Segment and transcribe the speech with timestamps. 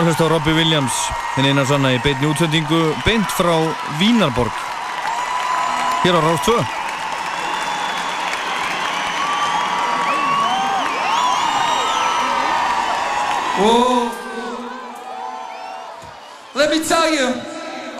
[0.00, 0.94] Hlusta á Robbie Williams,
[2.22, 3.52] í útsendingu, beint frá
[3.98, 4.52] Vínarborg.
[6.02, 6.64] Hér á Rást 2.
[13.60, 14.08] Whoa.
[16.54, 17.36] Let me tell you,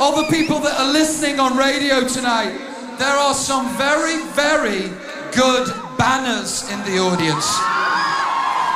[0.01, 2.57] all the people that are listening on radio tonight,
[2.97, 4.89] there are some very, very
[5.37, 7.49] good banners in the audience.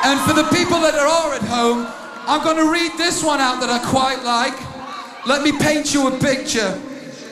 [0.05, 1.89] And for the people that are at home,
[2.29, 5.27] I'm going to read this one out that I quite like.
[5.27, 6.77] Let me paint you a picture.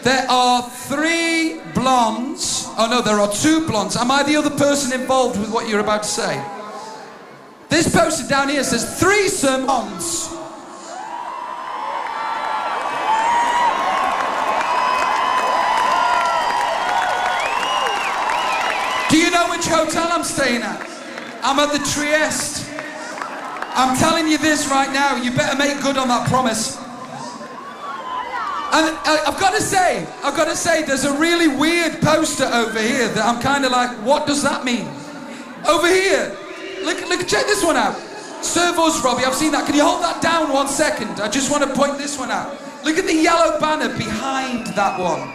[0.04, 2.66] There are three blondes.
[2.78, 3.96] Oh no, there are two blondes.
[3.96, 6.44] Am I the other person involved with what you're about to say?
[7.68, 10.28] This poster down here says threesome blondes.
[19.10, 20.80] Do you know which hotel I'm staying at?
[21.42, 22.63] I'm at the Trieste.
[23.74, 26.76] I'm telling you this right now, you better make good on that promise.
[28.74, 32.44] And I- I've got to say, I've got to say, there's a really weird poster
[32.44, 34.88] over here that I'm kind of like, what does that mean?
[35.68, 36.36] Over here,
[36.84, 37.96] look, look, check this one out.
[38.42, 39.64] Servos, Robbie, I've seen that.
[39.66, 41.20] Can you hold that down one second?
[41.20, 42.56] I just want to point this one out.
[42.84, 45.32] Look at the yellow banner behind that one.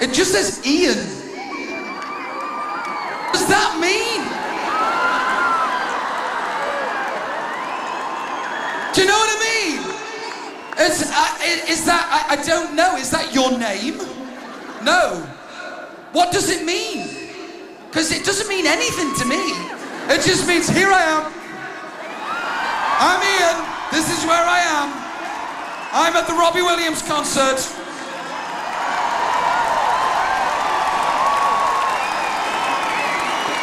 [0.00, 0.98] It just says Ian.
[3.24, 4.47] What does that mean?
[8.94, 9.94] Do you know what I mean?
[10.78, 13.98] It's, uh, i- is that, I, I don't know, is that your name?
[14.82, 15.22] No.
[16.12, 17.08] What does it mean?
[17.90, 19.42] Because it doesn't mean anything to me.
[20.12, 21.24] It just means, here I am.
[23.00, 23.58] I'm Ian.
[23.92, 24.88] This is where I am.
[25.92, 27.60] I'm at the Robbie Williams concert.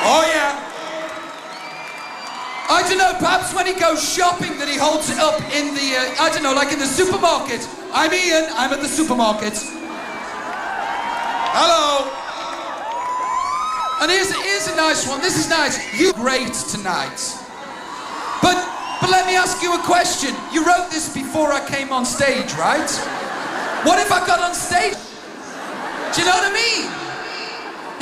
[0.07, 0.64] Oh, yeah.
[2.67, 6.01] I don't know, perhaps when he goes shopping that he holds it up in the,
[6.01, 7.61] uh, I don't know, like in the supermarket.
[7.93, 9.53] I'm Ian, I'm at the supermarket.
[11.53, 12.09] Hello.
[14.01, 15.21] And here's, here's a nice one.
[15.21, 15.77] This is nice.
[15.93, 17.21] You great tonight.
[18.41, 18.57] But,
[18.99, 20.33] but let me ask you a question.
[20.51, 22.89] You wrote this before I came on stage, right?
[23.85, 24.97] What if I got on stage?
[26.17, 26.89] Do you know what I mean?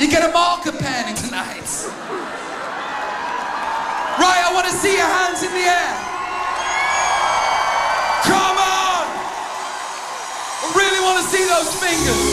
[0.00, 1.68] You get a marker pen tonight.
[4.16, 5.94] Right, I want to see your hands in the air.
[8.30, 9.04] Come on!
[10.62, 12.23] I really want to see those fingers.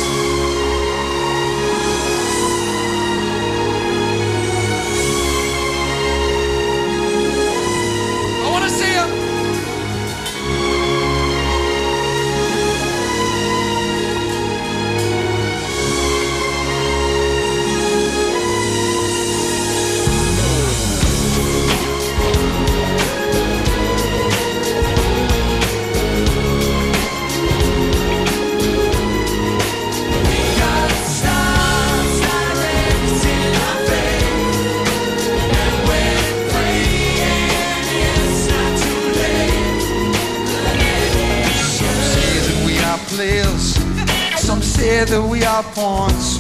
[45.01, 46.37] That we are pawns.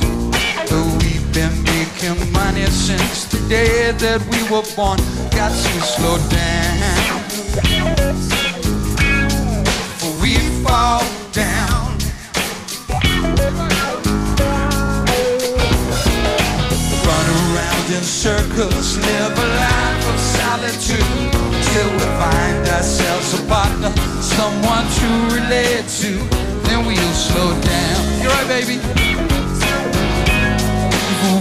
[1.01, 4.99] We've been making money since the day that we were born.
[5.33, 7.25] Got to slow down.
[9.97, 11.01] For we fall
[11.33, 11.97] down.
[17.01, 21.33] Run around in circles, live a life of solitude
[21.73, 23.91] till we find ourselves a partner,
[24.21, 26.40] someone to relate to.
[26.85, 28.21] We'll slow down.
[28.21, 28.77] You're right, baby.
[31.07, 31.39] Before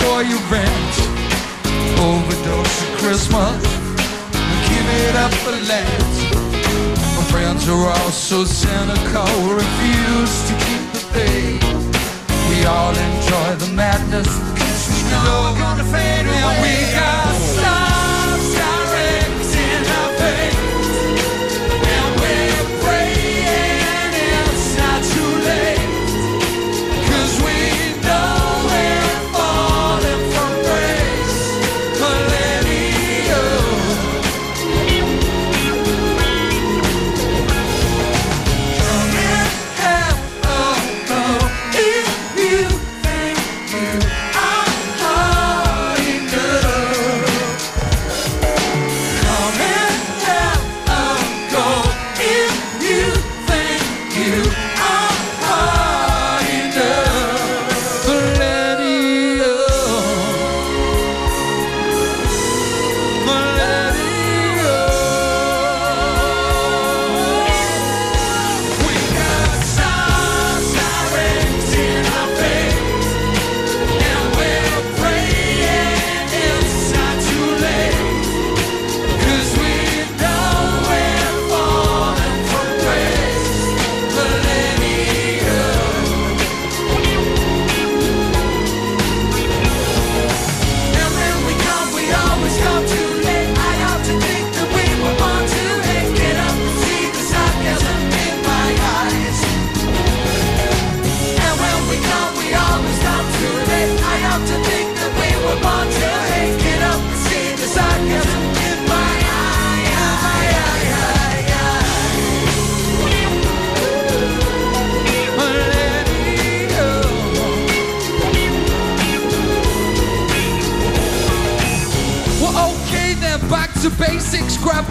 [0.00, 0.94] for your rent.
[1.98, 3.62] Overdose of Christmas,
[4.68, 6.14] give it up for Lent.
[7.16, 9.30] My friends are all so cynical,
[9.62, 11.64] refuse to keep the faith.
[12.48, 16.56] We all enjoy the madness, 'cause we know we're gonna fade away.
[16.62, 17.27] We got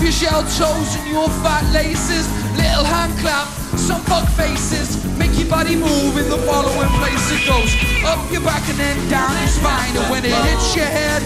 [0.01, 2.27] your shell toes and your fat laces.
[2.57, 3.47] Little hand clap,
[3.77, 4.97] some fuck faces.
[5.17, 7.71] Make your body move in the following place it goes.
[8.05, 9.95] Up your back and then down your spine.
[9.95, 11.21] And when it hits your head,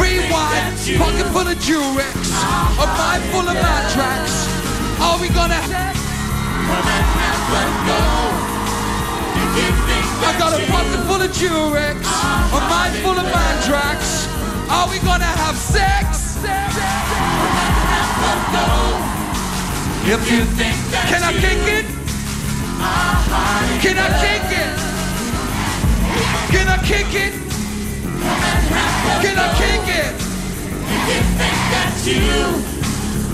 [0.00, 0.76] rewind.
[0.98, 2.16] Pocket full of Durex.
[2.80, 4.24] A mind full of Matrax.
[5.00, 5.60] Are we gonna
[10.22, 11.96] I got a pocket full of Durex,
[12.54, 14.28] a mind full of Mandrax.
[14.70, 16.09] Are we gonna have sex?
[18.52, 20.74] If you think
[21.06, 21.86] Can I kick it?
[23.80, 24.72] Can I kick it?
[26.50, 27.32] Can I kick it?
[29.22, 30.14] Can I kick it?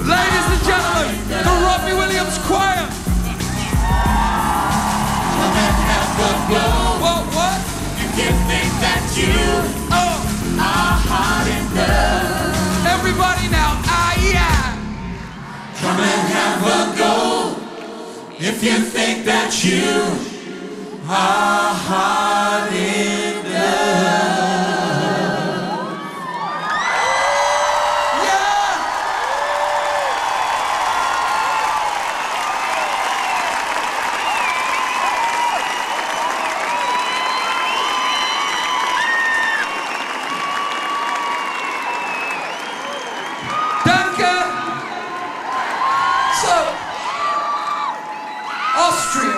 [0.05, 2.85] Ladies and gentlemen, the Robbie Williams Choir.
[7.01, 7.61] What, what?
[8.05, 9.33] If you think that you
[9.91, 10.13] Oh.
[12.95, 13.66] Everybody now, ah, yeah.
[16.63, 17.57] Well go.
[18.39, 19.93] If you think that you
[21.09, 22.46] are hard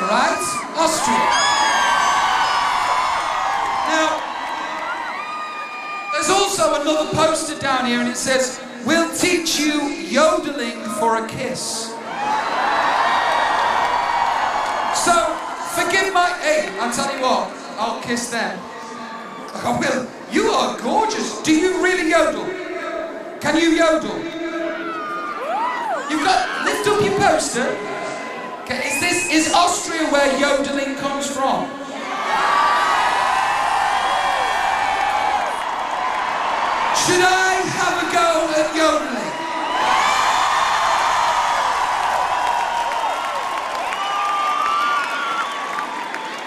[0.09, 0.41] right?
[0.75, 1.21] Austria.
[3.93, 4.09] Now,
[6.12, 11.29] there's also another poster down here and it says, We'll teach you yodeling for a
[11.29, 11.91] kiss.
[15.05, 15.15] So,
[15.77, 16.33] forgive my.
[16.41, 18.59] Hey, I'll tell you what, I'll kiss them.
[19.61, 20.07] Oh, I will.
[20.31, 21.43] You are gorgeous.
[21.43, 22.45] Do you really yodel?
[23.41, 24.17] Can you yodel?
[26.11, 26.65] You've got.
[26.65, 27.88] Lift up your poster.
[29.30, 31.68] Is Austria where yodeling comes from?
[36.97, 39.28] Should I have a go at yodeling?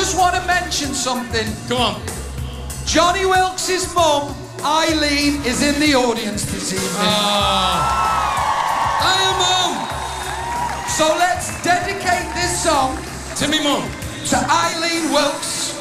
[0.00, 1.46] Just want to mention something.
[1.68, 2.02] Come on.
[2.86, 4.34] Johnny Wilkes' mum,
[4.64, 7.04] Eileen, is in the audience this evening.
[7.04, 7.84] Ah.
[9.04, 9.72] I am mum.
[10.88, 12.96] So let's dedicate this song
[13.40, 13.84] To me mum.
[14.32, 15.76] to Eileen Wilkes,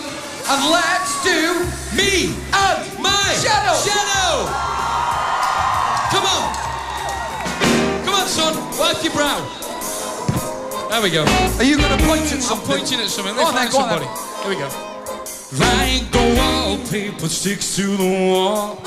[0.51, 1.63] and let's do
[1.95, 2.35] Me.
[2.51, 3.31] and My.
[3.39, 3.75] Shadow.
[3.87, 4.51] Shadow.
[6.11, 6.45] Come on.
[8.03, 8.53] Come on, son.
[8.77, 9.58] Wipe your brow.
[10.89, 11.23] There we go.
[11.23, 12.71] Are you going to point at something?
[12.71, 13.35] I'm pointing at something.
[13.35, 14.07] Go Let on me then, find on somebody.
[14.41, 14.69] Here we go.
[15.61, 18.81] Like the wallpaper sticks to the wall.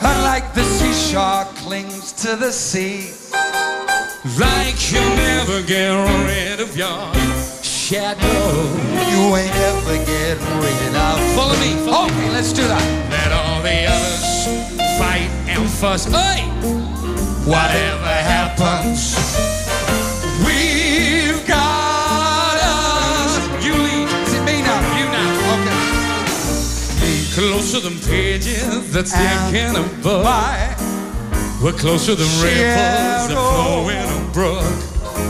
[0.00, 3.14] And like the seashore clings to the sea.
[4.38, 5.94] Like you'll never get
[6.26, 7.14] rid of your
[7.62, 8.26] shadow.
[9.08, 11.18] You ain't ever get rid of.
[11.38, 11.76] Follow me.
[11.86, 12.16] Follow me.
[12.16, 12.82] Okay, let's do that.
[13.10, 16.06] Let all the others fight and fuss.
[16.06, 16.42] Hey!
[17.48, 19.16] Whatever happens,
[27.38, 29.22] Closer than pages that stick
[29.54, 30.26] And in a book.
[31.62, 34.66] We're closer than ripples that flow in a brook.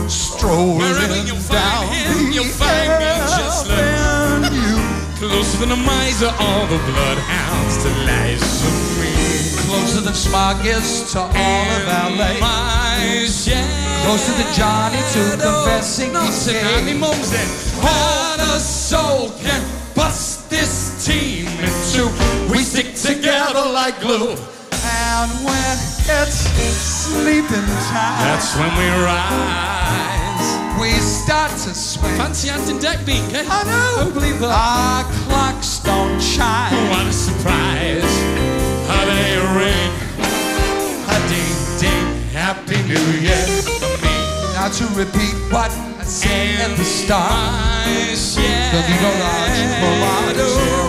[0.09, 3.93] strolling Wherever you down find him, you'll find me just like
[4.41, 4.81] avenue.
[5.21, 9.13] Closer than the miser, all the bloodhounds to lies of me.
[9.69, 11.85] Closer than Smog is to all of
[12.17, 12.41] LA.
[12.41, 13.29] My.
[14.01, 16.97] Closer than Johnny to confessing Not he's tonight, me gay.
[16.97, 17.45] mum's dead.
[17.85, 19.61] What a soul can
[19.93, 22.07] bust this team in two.
[22.51, 24.35] We stick together like glue.
[24.85, 25.75] And when
[26.21, 26.39] it's
[27.05, 30.47] sleeping time, That's when we rise.
[30.79, 32.15] we start to swing.
[32.17, 33.43] Fancy Anton Deck beat, eh?
[33.49, 34.03] I know.
[34.05, 34.53] Don't believe that.
[34.53, 36.73] Our clocks don't chime.
[36.93, 38.13] What a surprise.
[38.89, 39.91] How they ring.
[41.15, 42.05] A ding ding.
[42.31, 43.45] Happy New Year
[43.81, 44.15] for me.
[44.55, 47.31] Now to repeat what I said at the start.
[47.31, 48.05] My
[48.71, 50.47] The neurological shadow.
[50.47, 50.88] zeros of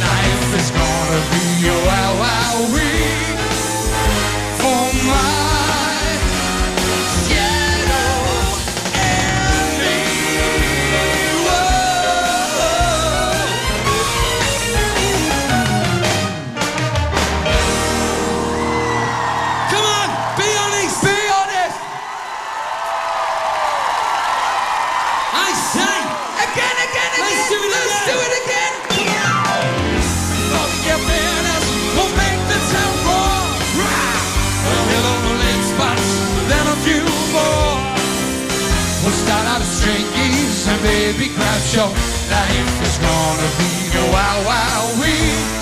[39.81, 41.89] drinkies and baby crap show.
[42.29, 45.60] Life is gonna be the wild, wild week.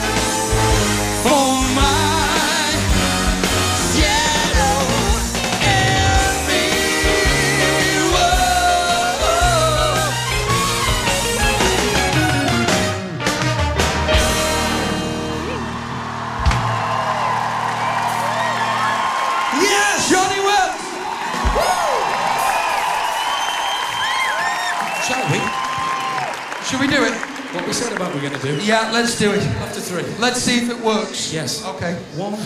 [28.00, 28.56] What we're gonna do?
[28.64, 29.44] Yeah, let's do it.
[29.60, 30.08] After three.
[30.24, 31.36] Let's see if it works.
[31.36, 31.68] Yes.
[31.76, 32.00] Okay.
[32.16, 32.40] One,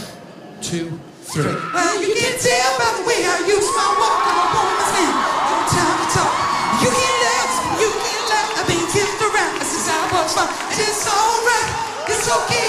[0.65, 0.89] two,
[1.29, 1.45] three.
[1.45, 5.13] Well, you can tell by the way I use my walk and my woman's hand.
[5.13, 6.33] No time to talk.
[6.81, 8.49] You can laugh, you can laugh.
[8.57, 10.33] I've been kissed around since I was.
[10.73, 11.69] It's alright,
[12.09, 12.67] it's okay.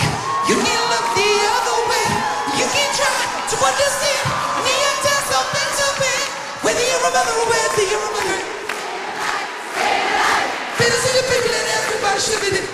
[0.53, 2.09] You can look the other way.
[2.61, 3.17] You can try
[3.49, 4.25] to understand.
[4.61, 4.99] Me and
[5.33, 6.15] something to be.
[6.69, 8.41] Whether you're a mother or whether you're a mother.
[10.77, 12.74] Feel the people and everybody should be there.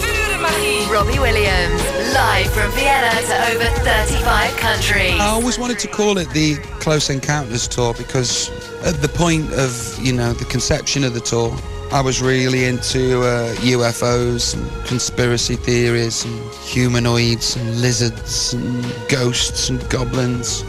[0.91, 1.81] Robbie Williams,
[2.13, 5.19] live from Vienna to over 35 countries.
[5.19, 8.49] I always wanted to call it the Close Encounters Tour because
[8.83, 11.55] at the point of, you know, the conception of the tour,
[11.91, 19.69] I was really into uh, UFOs and conspiracy theories and humanoids and lizards and ghosts
[19.69, 20.63] and goblins.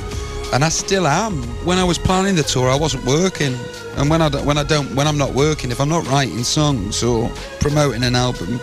[0.53, 1.43] And I still am.
[1.65, 3.55] When I was planning the tour, I wasn't working.
[3.97, 7.03] And when I, when I don't, when I'm not working, if I'm not writing songs
[7.03, 7.29] or
[7.61, 8.61] promoting an album,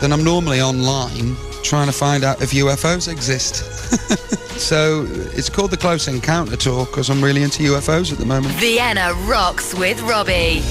[0.00, 3.54] then I'm normally online trying to find out if UFOs exist.
[4.58, 8.54] so it's called the Close Encounter Tour because I'm really into UFOs at the moment.
[8.54, 10.62] Vienna rocks with Robbie.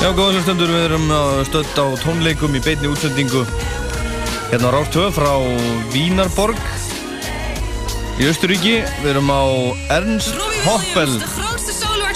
[0.00, 1.10] Já, góða hlustendur, við erum
[1.44, 3.42] stödd á tónleikum í beitni útsendingu
[4.48, 5.34] hérna á Rástöð frá
[5.92, 6.56] Vínarborg
[8.16, 8.78] í Östuríki.
[9.02, 9.44] Við erum á
[9.98, 11.18] Ernst Hoppel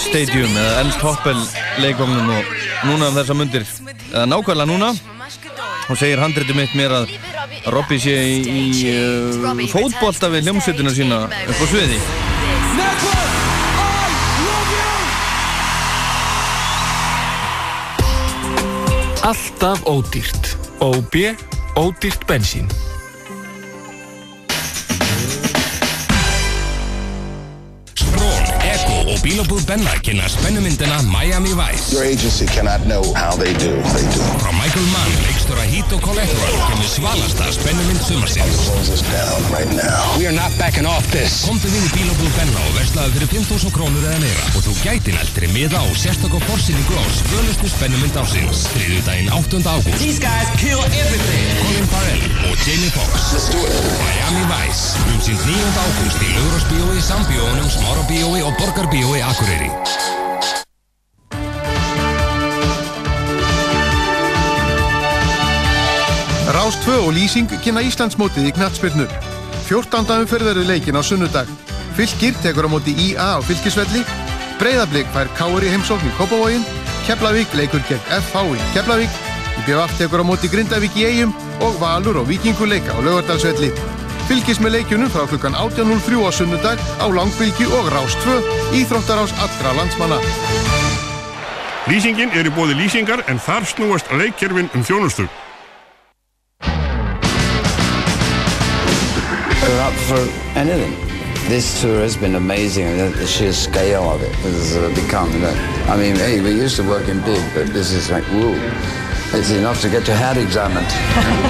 [0.01, 1.37] Stadium eða Ernst Hoppel
[1.83, 2.55] leikvangum og
[2.89, 3.69] núna um þessa mundir,
[4.09, 5.14] eða nákvæmlega núna
[5.89, 7.11] og segir handréttu mitt mér að
[7.73, 11.99] Robby sé í, í uh, fótbolta við hljómsveituna sína upp á sviði.
[19.25, 20.51] Alltaf ódýrt.
[20.85, 21.15] OB,
[21.81, 22.69] ódýrt bensín.
[29.05, 31.93] og bílabúð Benna kynna spennumyndina Miami Vice.
[31.93, 34.21] Your agency cannot know how they do they do.
[34.41, 35.11] Frá Michael Mann,
[35.45, 38.69] leikstóra Heat og Collateral kynni svalasta spennumynd sumarsins.
[40.17, 41.43] We are not backing off this.
[41.45, 45.13] Komdu við í bílabúð Benna og verslaðu fyrir 5.000 krónur eða meira og þú gæti
[45.13, 48.65] nældri miða á sérstaklega fórsýningu á svölustu spennumynd ásins.
[48.73, 49.61] Þriðjúdægin 8.
[49.69, 50.01] ágúst.
[50.01, 51.47] These guys kill everything.
[51.61, 53.31] Colin Farrell og Jamie Foxx.
[53.37, 53.73] Let's do it.
[54.01, 54.97] Miami Vice.
[55.13, 55.81] Umsýnd 9.
[55.85, 60.24] ágúst í Lugurásbíói, Sambíónum, Smárabíói og Borgarbíói Akureyri.
[66.55, 69.03] Rás 2 og Lýsing kynna Íslandsmótið í knattspyrnu.
[69.67, 70.05] 14.
[70.23, 71.49] umferð verður leikin á sunnudag.
[71.97, 74.05] Fylgir tekur á móti IA á fylgisvelli.
[74.61, 76.63] Breiðablík fær Káur í heimsókn í Kópavógin.
[77.09, 79.19] Keflavík leikur gegn FH í Keflavík.
[79.65, 83.73] IBF tekur á móti Grindavík í Eyjum og Valur og Vikingur leika á Laugardalsvelli.
[84.31, 88.39] Fylgis með leikjunum frá klukkan 18.03 á sunnudag á Langbylgi og Rás 2,
[88.79, 90.23] Íþróttarás allra landsmanna.
[91.91, 95.27] Lýsingin er í bóði lýsingar en þar snúast leikkerfin um þjónustu.
[99.85, 100.17] Up for
[100.57, 100.93] anything.
[101.47, 105.41] This tour has been amazing, the the sheer scale of it has uh, become, you
[105.45, 105.53] know,
[105.93, 108.57] I mean, hey, we used to work in big, but this is like, whoa,
[109.37, 110.89] it's enough to get your head examined.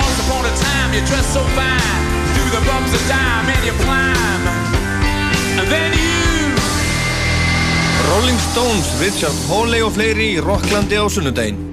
[0.04, 2.04] Once upon a time, you dressed so fine.
[2.36, 4.44] Through the bumps of time, and you climb.
[5.60, 6.52] And then you.
[8.12, 11.72] Rolling Stones, Richard Hawley og fleiri í Rocklandi á sunnudaginn.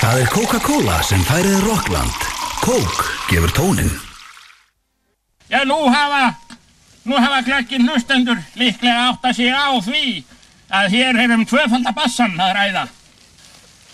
[0.00, 2.29] Það er Coca-Cola sem færið Rockland.
[2.60, 3.90] Coke gefur tónin.
[5.50, 6.34] Já, nú hafa,
[7.04, 10.04] nú hafa klekkinn hlustendur líklega átt að sig á því
[10.70, 12.84] að hér er um tvöfaldabassan að ræða.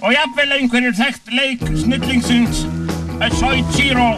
[0.04, 2.66] Og jafnvel einhverjir þekkt leik snillingsins
[3.38, 4.10] Soichiro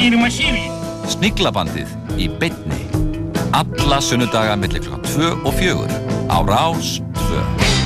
[0.00, 0.64] Irimashiri.
[1.12, 2.86] Sniglabandið í bytni.
[3.56, 6.00] Alla sunnudaga millir klokkan 2 og 4
[6.32, 6.96] á Rás
[7.28, 7.85] 2.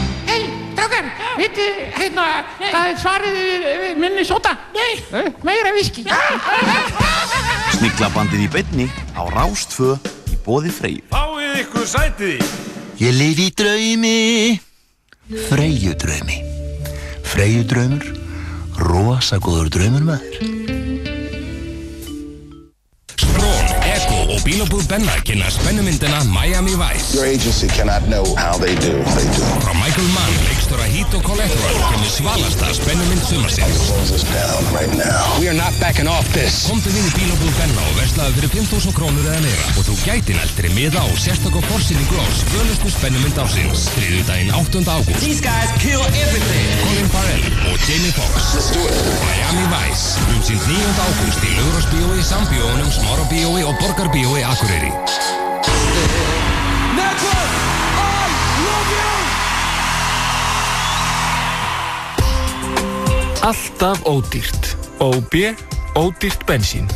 [1.40, 2.24] Veitu, hérna,
[2.60, 4.50] það er svarið minni sota.
[4.76, 6.04] Nei, meira viski.
[7.78, 9.94] Sniglabandið í beinni á Rástfö
[10.28, 11.06] í bóði Freyju.
[11.08, 12.44] Fáið ykkur sætið.
[13.00, 14.14] Ég lifi í draumi,
[15.48, 16.42] Freyjudraumi.
[17.32, 18.04] Freyjudraumur,
[18.84, 20.59] rosagóður draumur maður.
[24.40, 27.12] Og bílabúð Benna kynna spennumyndina Miami Vice.
[27.16, 29.44] Your agency cannot know how they do they do.
[29.60, 33.80] Frá Michael Mann, leikstóra Heat og Collateral kynni svalasta spennumynd sumarsins.
[33.90, 35.24] Close this down right now.
[35.40, 36.64] We are not backing off this.
[36.70, 40.36] Komdu við í bílabúð Benna og verslaðu fyrir 5.000 krónur eða meira og þú gæti
[40.38, 43.88] nældri miða á sérstaklega fórsýningu á svölustu spennumynd ásins.
[43.96, 44.84] Þriðjúdægin 8.
[44.88, 45.20] ágúst.
[45.20, 46.68] These guys kill everything.
[46.86, 48.56] Colin Farrell og Jamie Foxx.
[48.56, 48.96] Let's do it.
[49.26, 50.16] Miami Vice.
[50.32, 51.06] Umsýnd 9.
[51.08, 54.92] ágúst í Lugurásbíói, Sambíónum, Smárabíói og Borgarbíói Akureyri.
[56.94, 57.52] Network,
[57.98, 58.30] I
[58.66, 59.10] love you.
[63.42, 64.76] Alltaf ódýrt.
[64.98, 65.34] OB,
[65.94, 66.86] ódýrt bensín.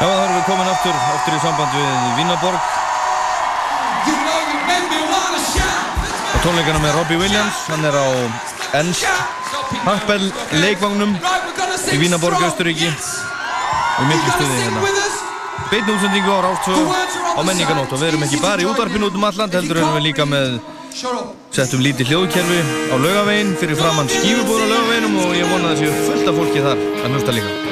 [0.00, 1.88] Já, þá erum við komin aftur, aftur í samband við
[2.20, 2.60] Vínaborg
[4.06, 4.40] You know
[6.40, 7.58] og tónleikana með Robbie Williams.
[7.68, 8.08] Hann er á
[8.80, 9.04] Ernst
[9.84, 10.30] Happel
[10.62, 11.12] leikvagnum
[11.92, 15.09] í Vínaborg, Östuríki og í miklu stuði hérna.
[15.70, 16.76] Beitn útsendingu á Rástfjö
[17.36, 20.06] á menninganótt og við erum ekki bara í útvarpinu út um alland, heldur erum við
[20.08, 20.60] líka með
[21.54, 25.84] settum lítið hljóðkerfi á laugavegin fyrir framann skífubúr á laugaveginum og ég vona að það
[25.84, 27.69] séu fullt af fólki þar að hlusta líka.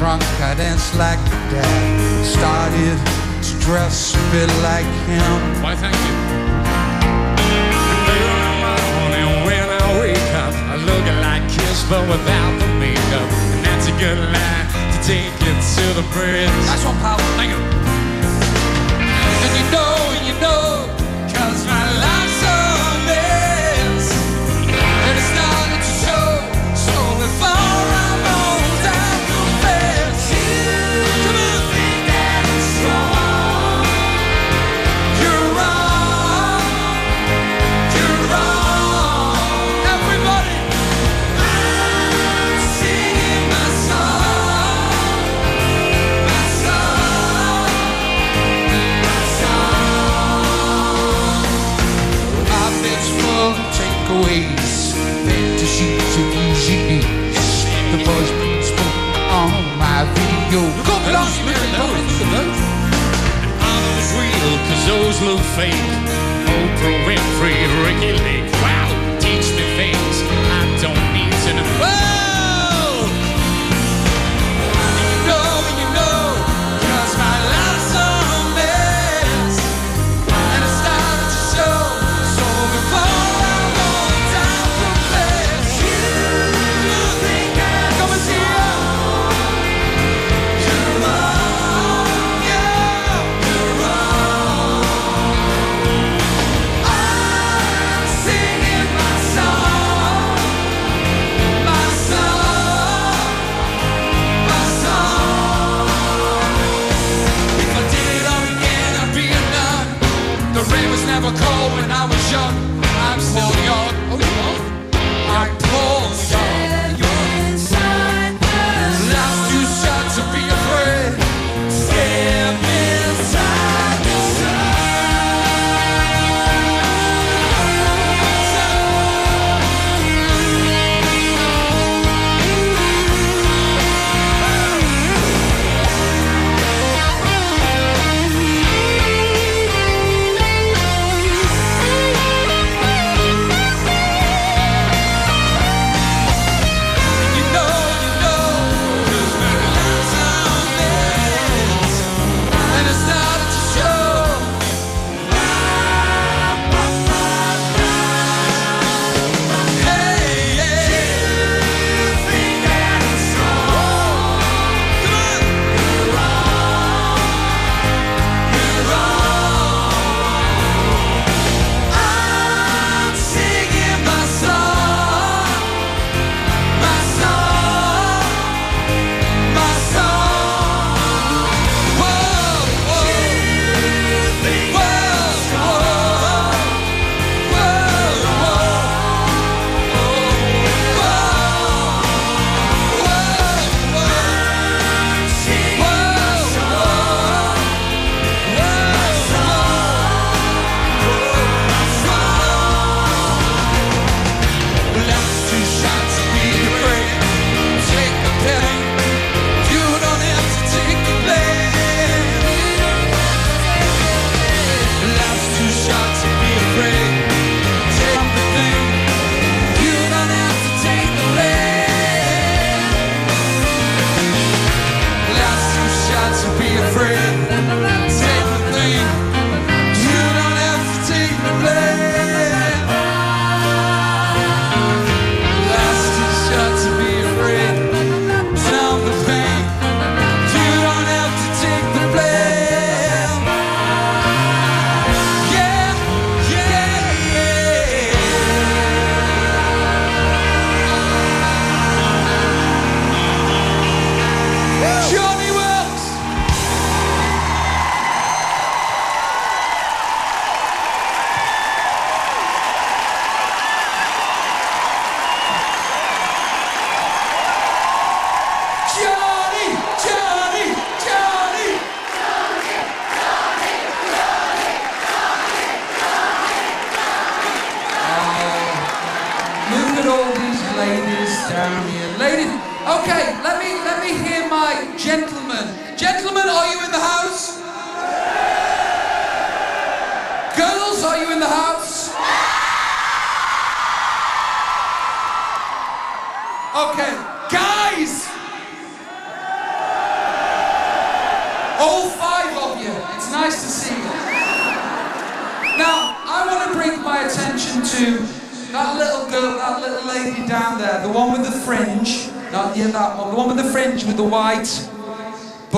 [0.00, 2.24] drunk, I danced like a dad.
[2.24, 2.96] Started
[3.44, 5.36] to dress a bit like him.
[5.60, 6.16] Why, thank you.
[8.08, 12.68] Later in my morning, when I wake up, I look like Kiss, but without the
[12.80, 13.28] makeup.
[13.52, 16.48] And that's a good line to take it to the bridge.
[16.64, 17.20] That's one power.
[17.36, 17.60] Thank you.
[19.44, 19.92] And you know,
[20.24, 20.88] you know,
[21.28, 21.89] cause my
[60.52, 60.62] yo.
[60.84, 61.54] God loves me.
[63.62, 65.88] I was real, cause those look fake.
[66.50, 68.59] Oprah Winfrey, Ricky Lake.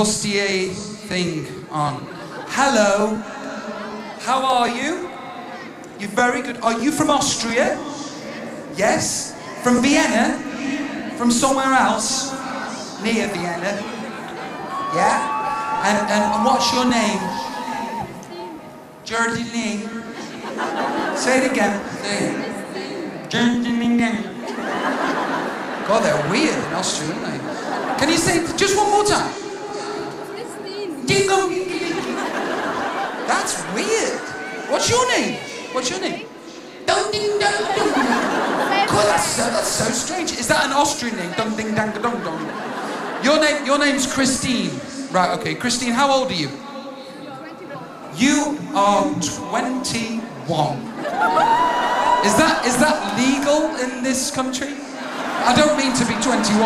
[0.03, 0.69] Bustier
[1.07, 2.05] thing on.
[2.49, 3.15] Hello.
[4.27, 5.09] How are you?
[6.01, 6.57] You're very good.
[6.57, 7.72] Are you from Austria?
[45.13, 45.55] Right, okay.
[45.55, 46.49] Christine, how old are you?
[48.17, 50.23] You are 21.
[52.25, 54.73] Is that is that legal in this country?
[55.45, 56.57] I don't mean to be 21.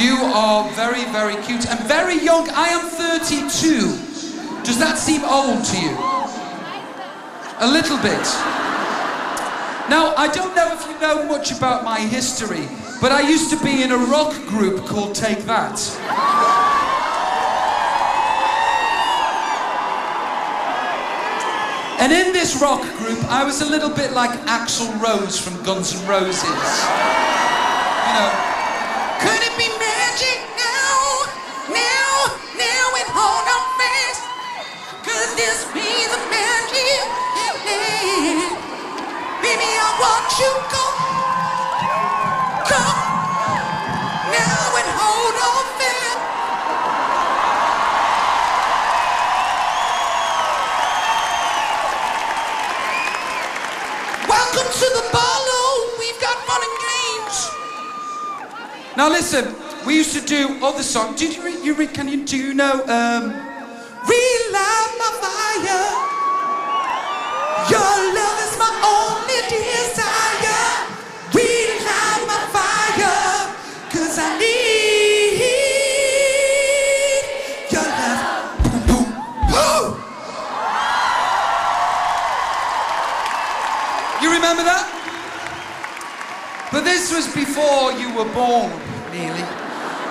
[0.00, 2.48] You are very, very cute and very young.
[2.50, 4.64] I am 32.
[4.64, 5.92] Does that seem old to you?
[7.60, 8.24] A little bit.
[9.90, 12.66] Now, I don't know if you know much about my history,
[13.02, 16.73] but I used to be in a rock group called Take That.
[22.04, 25.96] And in this rock group, I was a little bit like Axl Rose from Guns
[25.96, 26.44] N' Roses.
[26.44, 28.28] You know,
[29.24, 31.00] could it be magic now?
[31.72, 32.28] Now,
[32.60, 34.20] now, and hold on fast.
[35.00, 37.08] Could this be the magic?
[39.40, 40.93] Baby, I want you come.
[58.96, 59.54] Now listen,
[59.86, 61.18] we used to do other songs.
[61.18, 61.64] Did you read?
[61.64, 61.74] You?
[61.88, 62.74] Can you do you know?
[62.84, 63.32] Um,
[64.06, 65.86] Relight my fire.
[67.70, 70.66] Your love is my only desire.
[71.34, 73.50] Relight my fire,
[73.90, 75.40] 'cause I need
[77.72, 78.22] your love.
[78.62, 79.06] Boom, boom,
[79.50, 79.88] boom.
[84.22, 84.86] You remember that?
[86.70, 88.72] But this was before you were born,
[89.14, 89.46] nearly.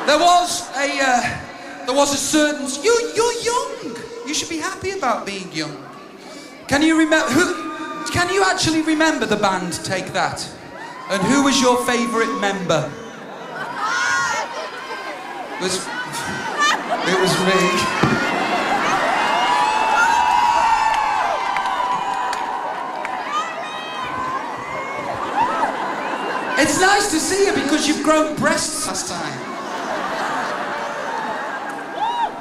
[0.08, 2.68] There was a, uh, there was a certain.
[2.84, 3.96] You, you're young.
[4.28, 5.76] You should be happy about being young.
[6.68, 7.30] Can you remember?
[7.32, 8.12] Who?
[8.12, 10.40] Can you actually remember the band Take That?
[11.10, 12.92] And who was your favourite member?
[15.58, 15.78] It Was
[17.08, 18.03] it was me.
[26.56, 29.54] It's nice to see you because you've grown breasts last time.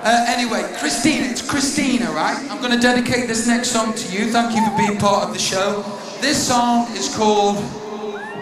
[0.05, 2.37] Uh, anyway, Christina, it's Christina, right?
[2.51, 4.31] I'm going to dedicate this next song to you.
[4.33, 5.83] Thank you for being part of the show.
[6.21, 7.57] This song is called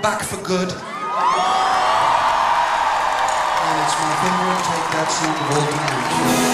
[0.02, 0.70] Back for Good.
[0.70, 0.80] And
[3.84, 5.68] it's my favorite Take That song of all
[6.44, 6.49] time.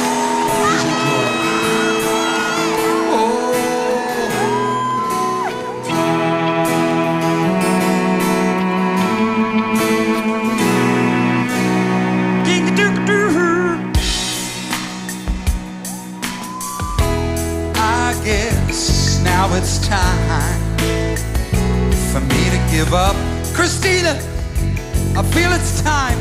[19.57, 20.77] It's time
[22.13, 23.17] for me to give up.
[23.55, 24.13] Christina,
[25.17, 26.19] I feel it's time.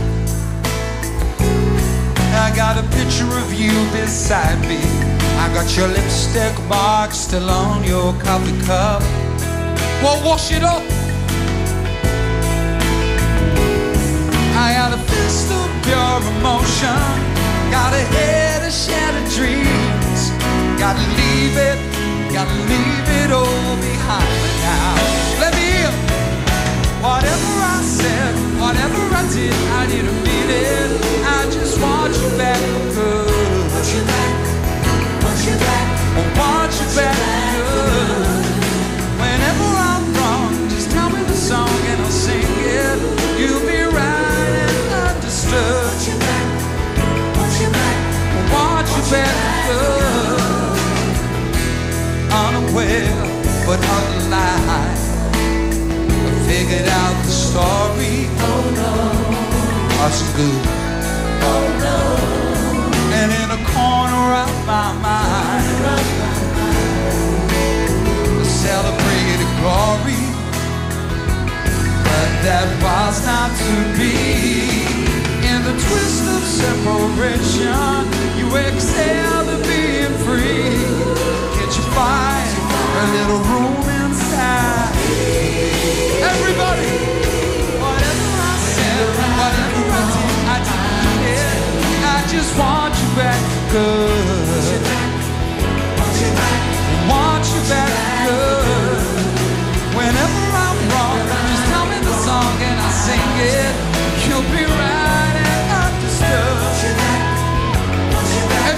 [2.33, 4.79] I got a picture of you beside me.
[5.43, 9.01] I got your lipstick mark still on your coffee cup.
[10.01, 10.83] Well, wash it up.
[14.55, 17.01] I got a fist of pure emotion.
[17.69, 20.31] Got a head of shattered dreams.
[20.79, 21.94] Gotta leave it,
[22.35, 24.27] gotta leave it all behind
[24.59, 24.95] now.
[25.39, 25.91] Let me hear.
[26.99, 30.91] Whatever I said, whatever I did, I didn't mean it.
[31.23, 32.59] I just want you back.
[33.71, 34.35] Want you back,
[35.23, 35.87] want you back,
[36.19, 37.15] I want you back
[37.55, 38.43] good.
[39.23, 42.99] Whenever I'm wrong, just tell me the song and I'll sing it.
[43.39, 44.77] You'll be right and
[45.07, 45.87] understood.
[45.87, 46.47] Want you back,
[47.37, 47.97] want you back,
[48.35, 50.34] I want you back good.
[52.35, 53.15] Unaware,
[53.65, 54.99] but alive.
[56.03, 58.27] I figured out the story.
[58.43, 58.93] Oh no.
[59.97, 60.65] What's good?
[61.49, 61.99] Oh no.
[63.19, 65.85] And in a corner of my mind.
[65.87, 66.03] I
[68.43, 70.23] Celebrated glory,
[72.03, 74.15] but that was not to be.
[75.51, 77.95] In the twist of separation,
[78.37, 81.44] you exhale to being free.
[81.95, 82.51] Find
[82.99, 84.91] a little room inside?
[86.31, 86.91] Everybody,
[87.79, 89.07] whatever I said,
[89.39, 91.55] whatever I did, I did it.
[92.03, 93.39] I just want you back
[93.71, 94.83] good.
[97.07, 97.91] Want you back
[98.27, 98.99] good.
[99.95, 103.71] Whenever I'm wrong, just tell me the song and I'll sing it.
[104.27, 106.75] You'll be right and understood.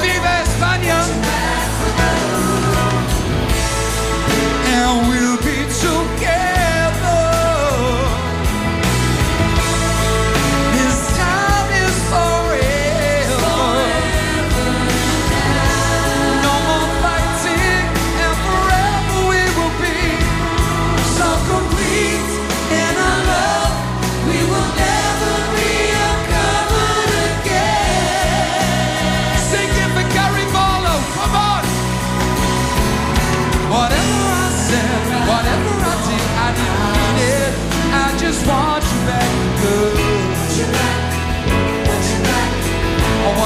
[0.06, 1.27] Viva España.
[4.88, 5.27] now we'll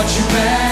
[0.01, 0.70] brought you back.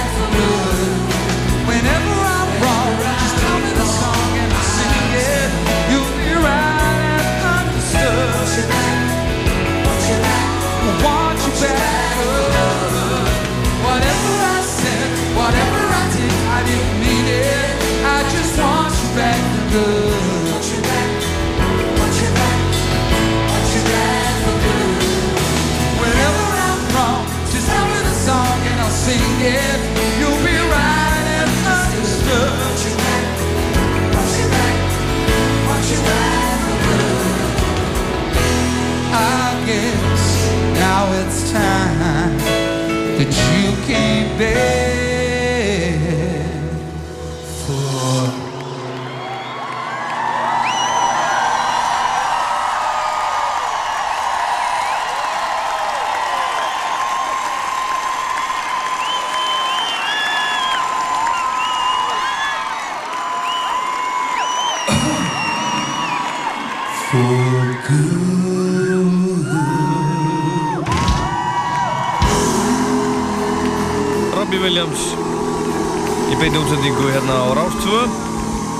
[76.90, 78.02] Útsendingu hérna á Rástvö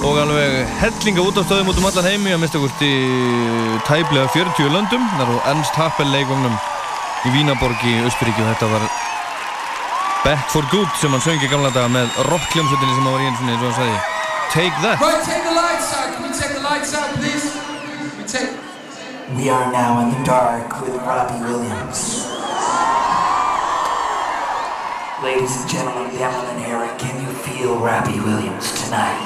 [0.02, 2.94] og alveg hellinga út af stöðum út um allan heimi að mista hvort í
[3.86, 6.56] tæplega 40 löndum þar á Ernst Happel leikongnum
[7.28, 8.88] í Vínaborg í Östuríki og þetta var
[10.24, 13.30] Back for Good sem hann söng í gamla daga með rockljómsveitinni sem hann var í
[13.30, 14.00] eins og hann sagði
[14.50, 16.10] Take That Right, take the lights out.
[16.16, 17.46] Can we take the lights out, please?
[18.18, 18.50] We take.
[19.38, 22.26] We are now in the dark with Robbie Williams.
[25.22, 26.32] Ladies and gentlemen, can
[27.04, 27.09] you
[27.60, 29.20] feel Robbie Williams tonight?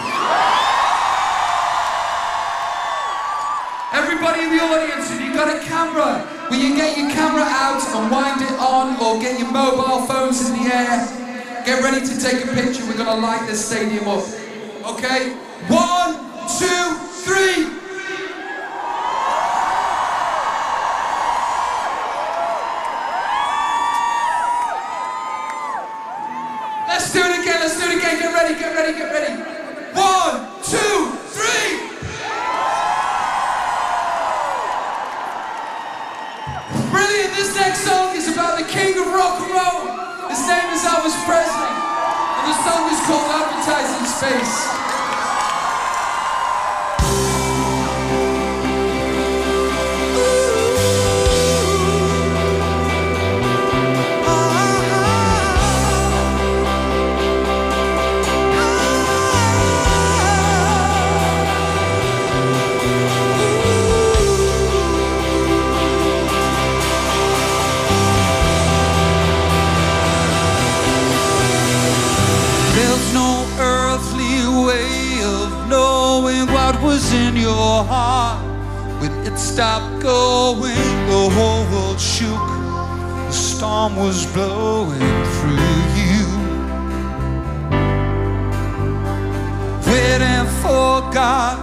[3.94, 7.84] Everybody in the audience, if you've got a camera, will you get your camera out
[7.94, 11.64] and wind it on or get your mobile phones in the air?
[11.64, 12.84] Get ready to take a picture.
[12.88, 14.26] We're going to light this stadium up.
[14.98, 15.34] Okay?
[15.70, 16.18] One,
[16.58, 16.84] two,
[17.22, 17.83] three.
[28.44, 29.34] Ready, get ready, get ready.
[29.96, 31.88] One, two, three.
[36.92, 37.32] Brilliant.
[37.36, 40.28] This next song is about the king of rock and roll.
[40.30, 41.72] His name is Elvis Presley.
[41.72, 44.83] And the song is called Advertising Space.
[79.44, 82.48] stop going, the whole world shook.
[83.28, 86.24] The storm was blowing through you.
[89.92, 91.60] Waiting for God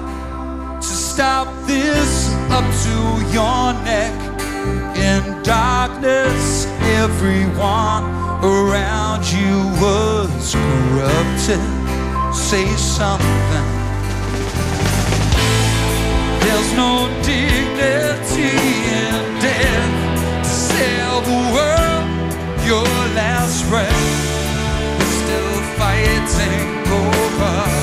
[0.83, 2.97] to stop this up to
[3.33, 4.15] your neck.
[5.09, 6.67] In darkness,
[7.03, 8.05] everyone
[8.45, 11.63] around you was corrupted.
[12.35, 13.20] Say something.
[16.61, 22.85] There's no dignity in death to sell the world your
[23.17, 24.99] last breath.
[24.99, 27.80] We're still fighting over.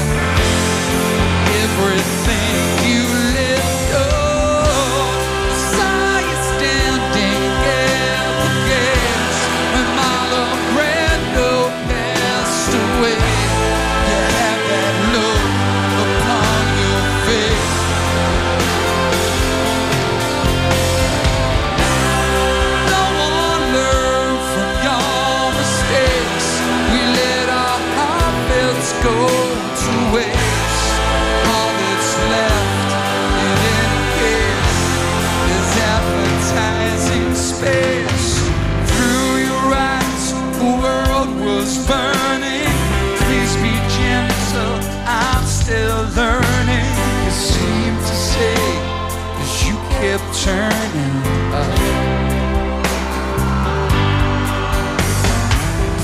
[50.47, 51.15] turning
[51.59, 51.71] up.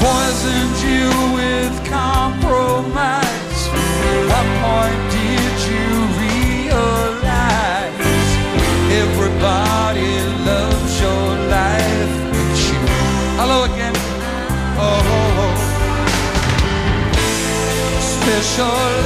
[0.03, 3.61] Poisoned you with compromise.
[4.31, 5.87] What point did you
[6.25, 7.21] realize
[9.03, 10.11] everybody
[10.49, 11.27] loves your
[11.57, 12.81] life but you?
[13.39, 13.95] Hello again.
[14.85, 15.55] Oh, oh, oh.
[18.11, 19.02] special.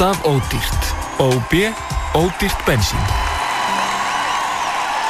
[0.00, 0.94] Alltaf ódýrt.
[1.16, 1.52] OB,
[2.12, 3.00] ódýrt bensín.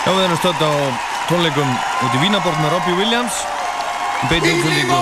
[0.05, 0.71] Já, við erum stödd á
[1.29, 1.69] tónleikum
[2.03, 3.37] út í Vínaborg með Robbie Williams.
[4.27, 4.99] Beinni útsendingu,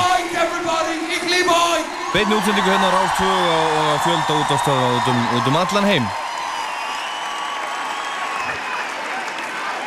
[2.13, 6.05] beinni útsendingu hérna og og fjölda út á stöða út um, út um allan heim.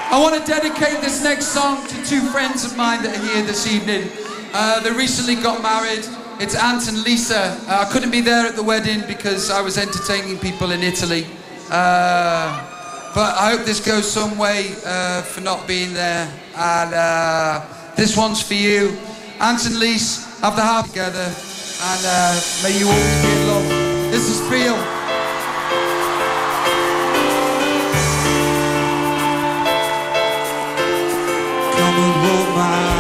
[0.10, 3.46] I want to dedicate this next song to two friends of mine that are here
[3.46, 4.10] this evening.
[4.52, 6.10] Uh, they recently got married.
[6.42, 7.56] It's Ant and Lisa.
[7.70, 11.28] Uh, I couldn't be there at the wedding because I was entertaining people in Italy.
[11.70, 12.50] Uh,
[13.14, 16.28] but I hope this goes some way uh, for not being there.
[16.56, 17.64] And uh,
[17.96, 18.98] this one's for you.
[19.40, 21.32] Ant and Lisa, have the heart together.
[21.84, 24.12] And uh, may you always be in love.
[24.12, 24.74] This is for you.
[32.56, 32.91] My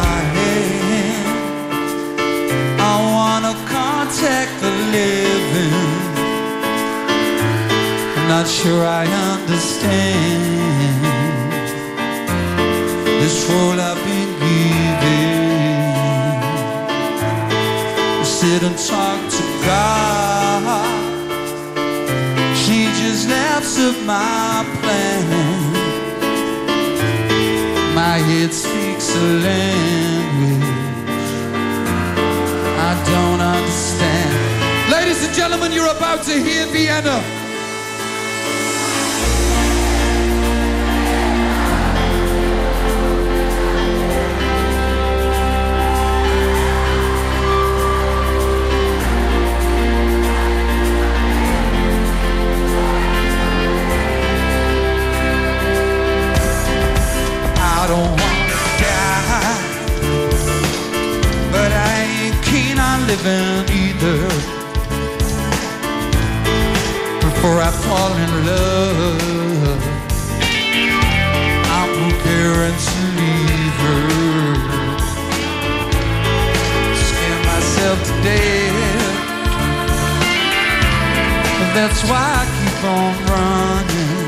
[8.42, 10.42] not sure I understand
[13.22, 15.36] this role I've been given.
[18.26, 20.90] Sit and talk to God.
[22.58, 25.24] She just laughs at my plan.
[27.94, 30.66] My head speaks a language
[32.90, 34.34] I don't understand.
[34.92, 37.41] Ladies and gentlemen, you're about to hear Vienna.
[63.12, 64.20] Living either.
[67.20, 69.82] Before I fall in love,
[71.78, 74.04] I'm preparing to leave her.
[77.06, 79.16] Scare myself to death.
[81.62, 84.20] And that's why I keep on running.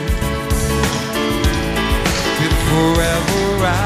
[2.45, 3.77] If forever I,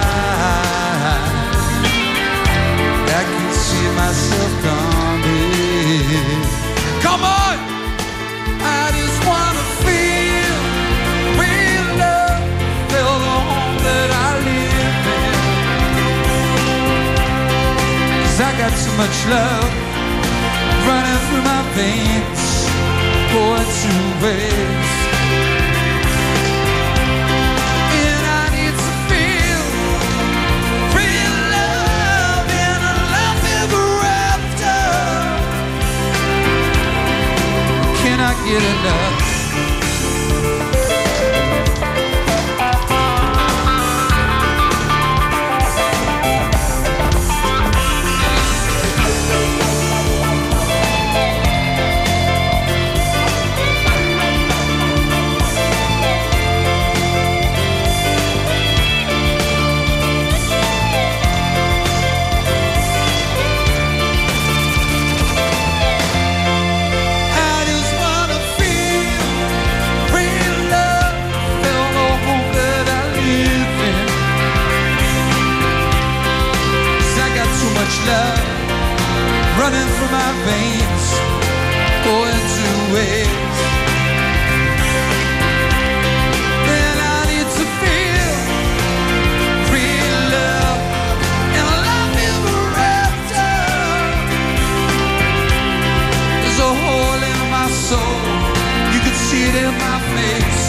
[3.20, 4.87] I can see myself coming.
[7.08, 7.58] Come on!
[8.60, 10.55] I just wanna feel
[11.39, 12.43] real love,
[12.91, 15.38] feel the home that I live in.
[18.24, 19.72] Cause I got too much love
[20.89, 22.43] running through my veins,
[23.32, 23.91] going to
[24.22, 24.87] waste.
[38.48, 39.16] Get enough?
[79.68, 81.05] Running through my veins,
[82.07, 83.61] going to waste.
[86.80, 88.32] And I need to feel
[89.76, 90.82] real love
[91.57, 92.61] and love ever
[93.03, 93.51] after.
[96.41, 98.20] There's a hole in my soul.
[98.93, 100.68] You can see it in my face.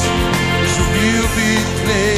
[0.65, 2.18] It's a real big place.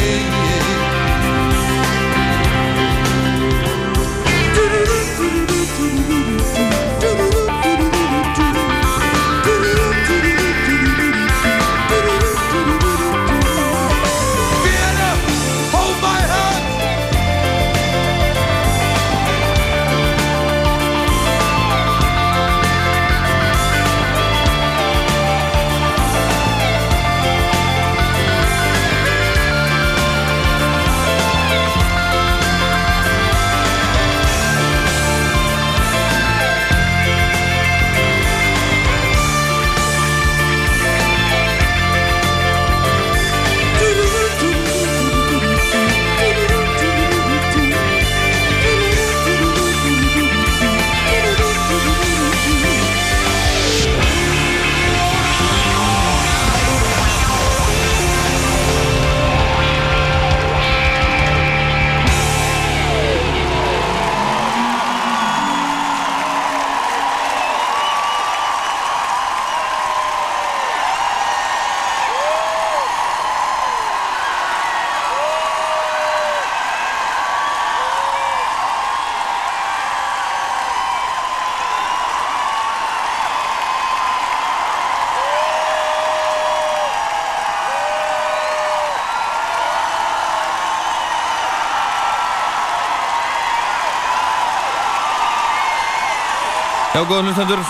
[97.01, 97.61] Já, góða hlustendur,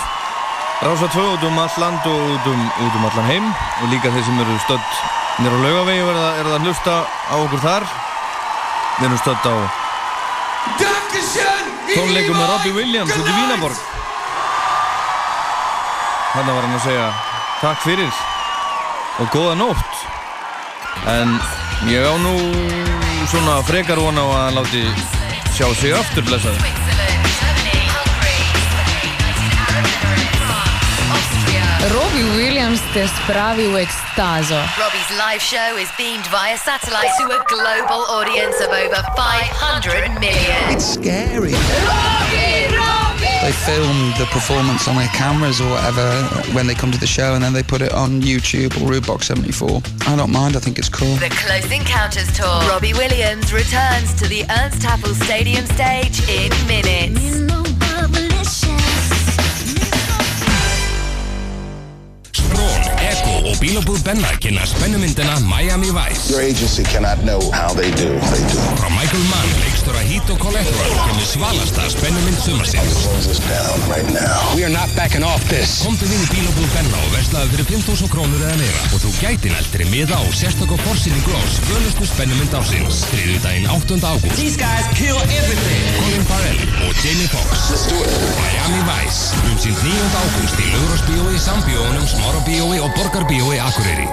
[0.83, 3.45] Rása 2 út um all land og út um, út um allan heim
[3.79, 4.89] og líka þeir sem eru stödd
[5.39, 7.85] nýra á laugavegi verða er að hlusta á okkur þar.
[8.97, 9.55] Við erum stödd á
[11.93, 13.79] tónleikum með Robbie Williams út í Vínaborg.
[16.35, 17.07] Þannig var hann að segja
[17.63, 18.21] takk fyrir
[19.23, 20.05] og góða nótt.
[21.07, 21.39] En
[21.87, 22.35] ég á nú
[23.31, 24.87] svona frekar vona á að hann láti
[25.55, 26.80] sjá sig aftur, blessaði.
[31.89, 34.55] Robbie Williams te spravi v ekstazo.
[34.77, 40.61] Robbie's live show is beamed via satellite to a global audience of over 500 million.
[40.69, 41.57] It's scary.
[43.41, 46.05] They film the performance on their cameras or whatever
[46.53, 49.23] when they come to the show and then they put it on YouTube or Rootbox
[49.23, 49.81] 74.
[50.05, 51.15] I don't mind, I think it's cool.
[51.15, 52.61] The Close Encounters Tour.
[52.69, 58.30] Robbie Williams returns to the Ernst Happel Stadium stage in minutes.
[63.61, 68.09] Bílabúð Benna kynna spennumyndina Miami Vice Your agency cannot know how they do.
[68.33, 68.57] They do.
[68.73, 69.49] frá Michael Mann,
[69.81, 73.09] leikstóra Heath Vito Collateral kemur svalasta spennumynd sumarsins.
[74.55, 75.81] We are not backing off this.
[75.81, 79.49] Komdu við í Bílabúð Benna og verslaðu fyrir 5.000 krónur eða meira og þú gæti
[79.49, 83.01] nældri miða á sérstakka forsýningu á svölustu spennumynd ásins.
[83.09, 83.97] Þriðudaginn 8.
[84.05, 84.37] ágúst.
[84.37, 85.83] These guys kill everything.
[85.97, 87.69] Colin Farrell og Jamie Foxx.
[87.73, 88.13] Let's do it.
[88.37, 89.33] Miami Vice.
[89.49, 90.09] Umsýnd 9.
[90.21, 94.09] ágúst í Laugurásbíói, Sambíónum, Smárabíói og Borgarbíói Akureyri.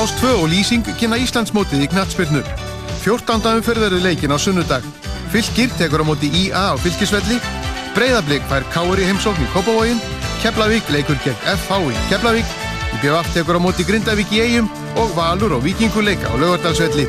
[0.00, 2.40] Rás 2 og Lýsing kynna Íslandsmótið í knattspyrnu.
[3.02, 3.50] 14.
[3.58, 4.86] umferðarið leikin á sunnudag.
[5.28, 7.36] Fylgir tekur á móti IA á fylgisvelli.
[7.92, 10.00] Breiðablík fær Kári heimsókn í Kópavógin.
[10.40, 12.56] Keflavík leikur gegn FH í Keflavík.
[12.96, 17.04] IBF tekur á móti Grindavík í Eyjum og Valur og Vikingur leika á Laugardalsvelli.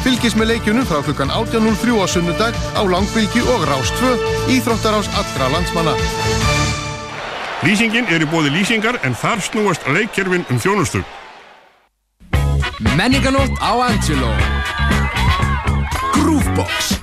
[0.00, 4.16] Fylgis með leikjunum frá klukkan 18.03 á sunnudag á Langbylgi og Rás 2,
[4.56, 5.92] Íþróttarás allra landsmanna.
[7.68, 11.04] Lýsingin er í bóði lýsingar en þar snúast leikkerfin um þjónustu.
[12.80, 14.32] Menninganótt á Angelo.
[16.12, 17.00] Groovebox.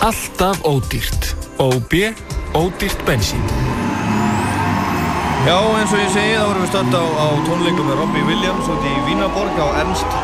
[0.00, 1.36] Alltaf ódýrt.
[1.56, 1.92] OB,
[2.52, 3.42] ódýrt bensín.
[5.46, 8.72] Já, eins og ég segi, þá erum við stönd á, á tónleikum með Robbie Williams
[8.72, 10.16] út í Vínaborg á Ernst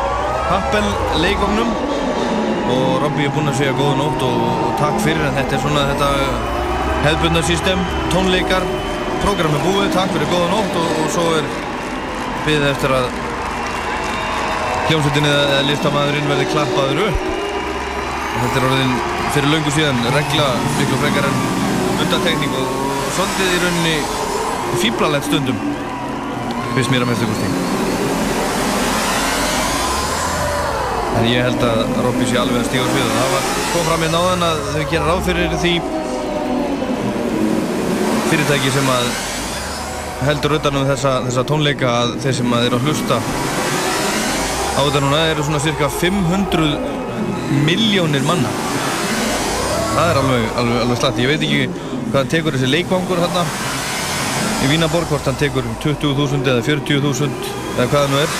[0.49, 0.85] Happel
[1.21, 1.69] leikofnum
[2.71, 5.63] og Robbie er búinn að segja góða nótt og, og takk fyrir en þetta er
[5.63, 6.09] svona þetta
[7.05, 8.65] hefðbundarsystem, tónleikar
[9.23, 11.49] program er búið, takk fyrir góða nótt og, og svo er
[12.45, 13.07] byggðið eftir að
[14.85, 17.29] hljómsveitinni eða listamæðurinn verði klappaður upp.
[18.35, 18.97] Og þetta er orðin
[19.33, 21.39] fyrir laungu síðan regla miklu frekar en
[22.03, 22.75] undatekning og
[23.15, 23.95] svolítið í rauninni
[24.81, 25.59] fýblalegt stundum
[26.75, 27.94] fyrst mér að meðstu kosti
[31.15, 33.05] en ég held að Robby sé alveg að stíga á svið.
[33.05, 35.73] Og það var kom fram í náðan að þau gera ráð fyrir því
[38.29, 39.09] fyrirtæki sem að
[40.25, 43.19] heldur utanum þessa, þessa tónleika að þeir sem að eru að hlusta
[44.75, 46.71] á þetta núna eru svona cirka 500
[47.67, 48.51] miljónir manna.
[49.95, 51.21] Það er alveg, alveg, alveg slatt.
[51.23, 53.45] Ég veit ekki hvað tekur þessi leikvangur hérna
[54.65, 57.31] í Vínaborg hvort hann tekur 20.000 eða 40.000
[57.77, 58.37] eða hvað það nú er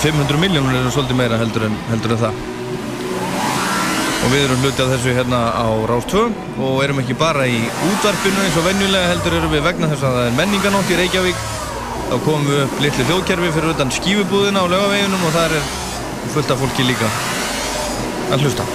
[0.00, 2.42] 500 miljónur eru svolítið meira heldur en, heldur en það.
[4.22, 6.24] Og við erum hluti af þessu hérna á Rástvö
[6.62, 7.58] og erum ekki bara í
[7.90, 11.44] útvarpinu eins og venjulega heldur erum við vegna þess að það er menninganótt í Reykjavík.
[12.12, 15.70] Þá komum við upp litli hljóðkerfi fyrir utan skífubúðina á laugaveginum og það er
[16.36, 17.10] fullt af fólki líka
[18.32, 18.66] að hlusta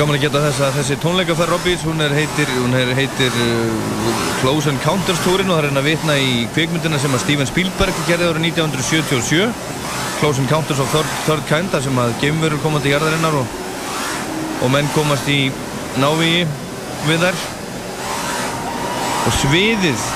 [0.00, 4.20] gaman að geta þess að þessi tónleikaferð Robbins, hún er heitir, hún er heitir uh,
[4.40, 8.00] Close Encounters túrin og það er hérna að vitna í kveikmyndina sem að Steven Spielberg
[8.06, 9.50] gerði árið 1977
[10.22, 13.54] Close Encounters of Third, Third Kind, þar sem að geimverur komast í jarðarinnar og,
[14.64, 15.38] og menn komast í
[16.00, 16.48] návíi
[17.04, 17.46] við þær.
[19.28, 20.10] Og sviðið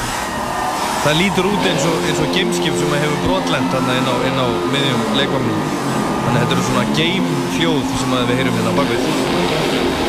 [1.05, 5.84] það lítur út eins og, og gameskip sem hefur brotlend inn á, á miðjum leikvagnum
[6.25, 10.03] þannig að þetta eru svona game hljóð sem við heyrum hérna bakvið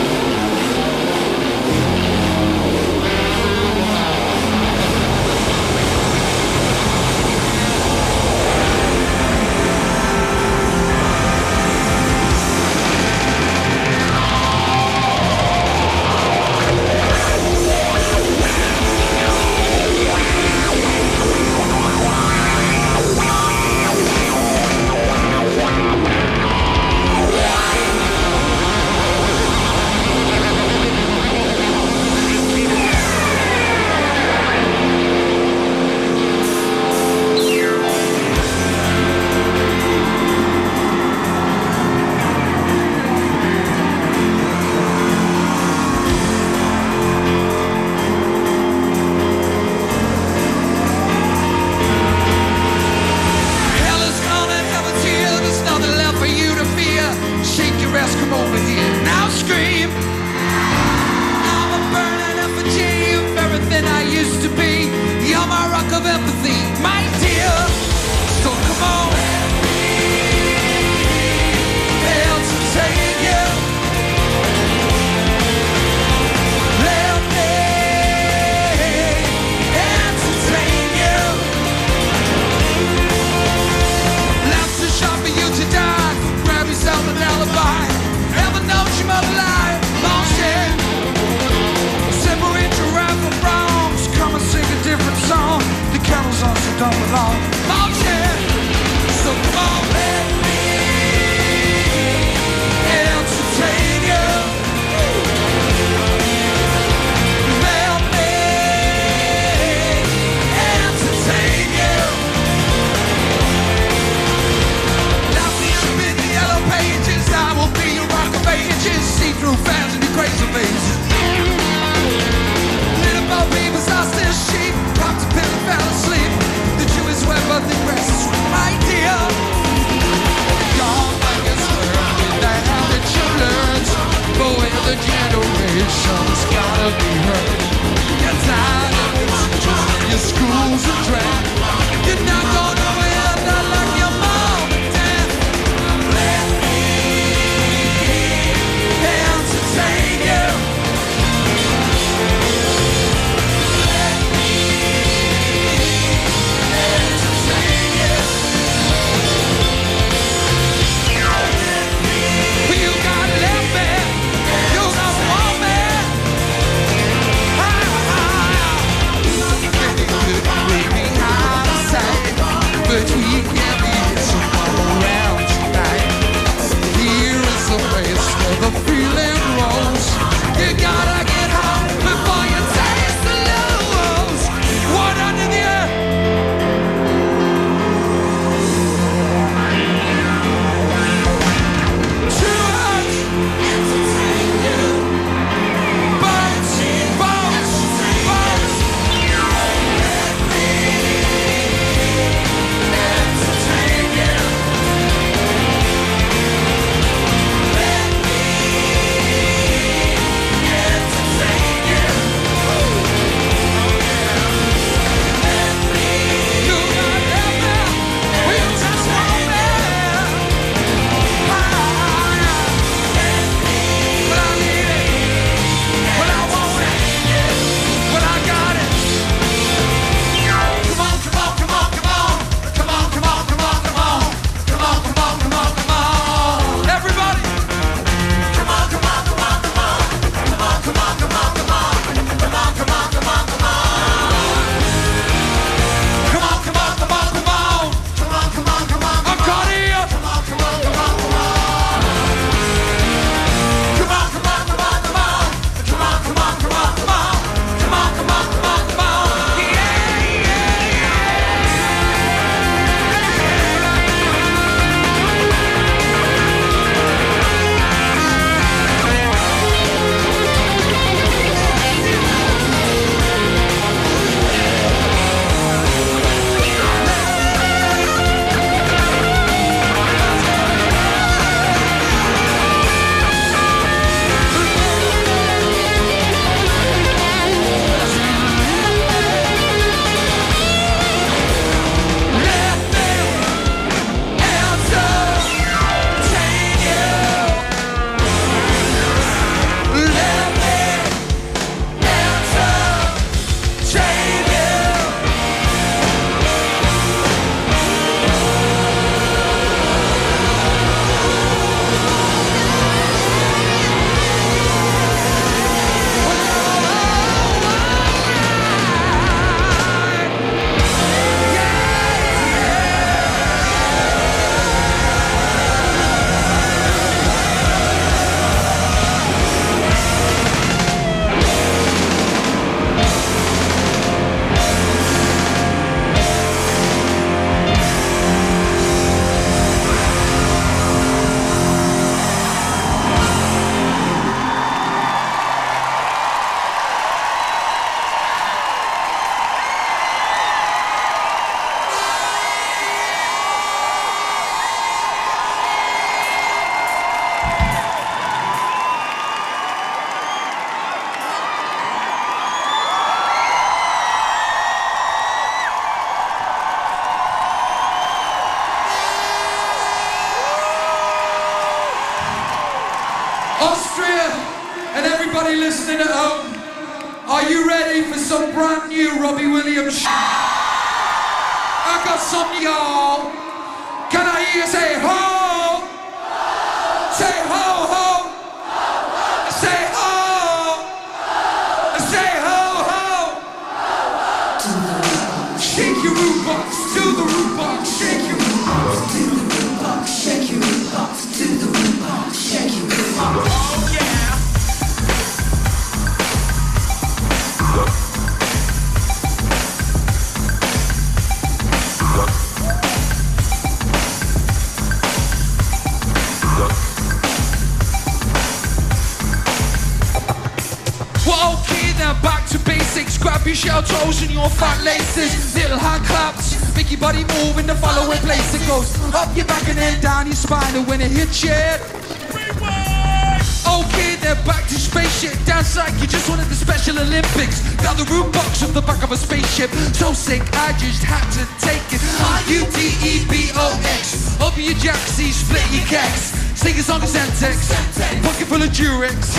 [440.06, 441.98] So sick, I just had to take it.
[442.46, 444.38] U-T-E-B-O-X.
[444.40, 446.30] Open your jacksie, split your keks.
[446.56, 447.74] Sing a song of Sentex.
[448.22, 449.34] Pocket full of Durex.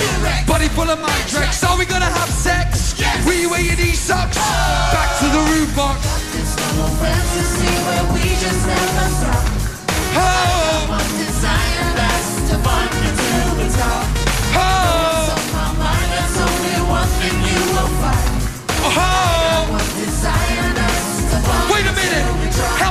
[0.44, 1.62] Body full of Mitrex.
[1.62, 2.98] Are we gonna have sex?
[3.24, 4.38] Will you wear your knee socks?
[4.90, 6.05] Back to the root box.
[10.18, 10.90] Oh!
[13.78, 14.15] Oh!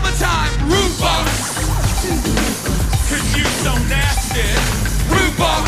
[0.05, 0.69] Hammer time!
[0.69, 1.57] Root box!
[3.09, 4.45] Cause you so nasty.
[5.37, 5.65] Box!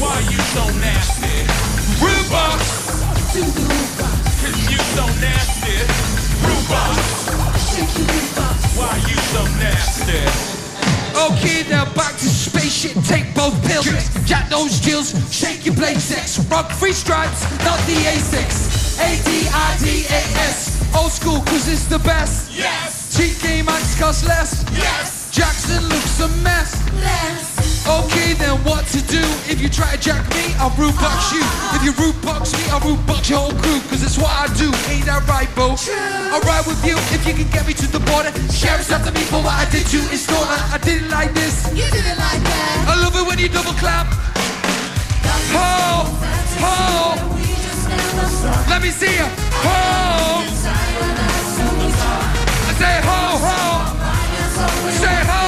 [0.00, 1.46] Why you so nasty?
[2.30, 2.60] Box!
[4.42, 5.76] Cause you so nasty.
[6.68, 6.98] Box.
[8.76, 10.22] Why you so nasty?
[11.14, 11.57] Okay,
[13.50, 14.26] Take pills.
[14.26, 15.14] Jack those jills.
[15.32, 16.38] Shake your blade six.
[16.50, 18.98] Rock free stripes, not the A6.
[19.00, 20.94] A-D-I-D-A-S.
[20.94, 22.50] Old school, cause it's the best.
[22.52, 23.16] Yes.
[23.16, 24.64] Cheat game acts cost less.
[24.72, 25.30] Yes.
[25.32, 27.67] Jackson looks a mess.
[27.88, 29.24] Okay, then what to do?
[29.48, 31.40] If you try to jack me, I'll root box you.
[31.72, 33.80] If you root box me, I'll root box your whole crew.
[33.88, 35.72] Cause it's what I do, ain't that right, Bo?
[35.72, 38.28] I'll ride with you if you can get me to the border.
[38.52, 40.60] Sheriff's after me for what I did to installer.
[40.68, 41.64] I did it like this.
[41.72, 42.92] You did it like that.
[42.92, 44.06] I love it when you double clap.
[45.56, 46.04] Ho!
[46.60, 47.16] Ho!
[48.68, 49.24] Let me see you.
[49.64, 50.44] Ho!
[52.68, 53.60] I say ho, ho!
[54.92, 55.47] Say ho!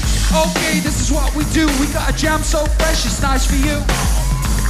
[0.31, 1.67] Okay, this is what we do.
[1.79, 3.83] We got a jam so fresh, it's nice for you.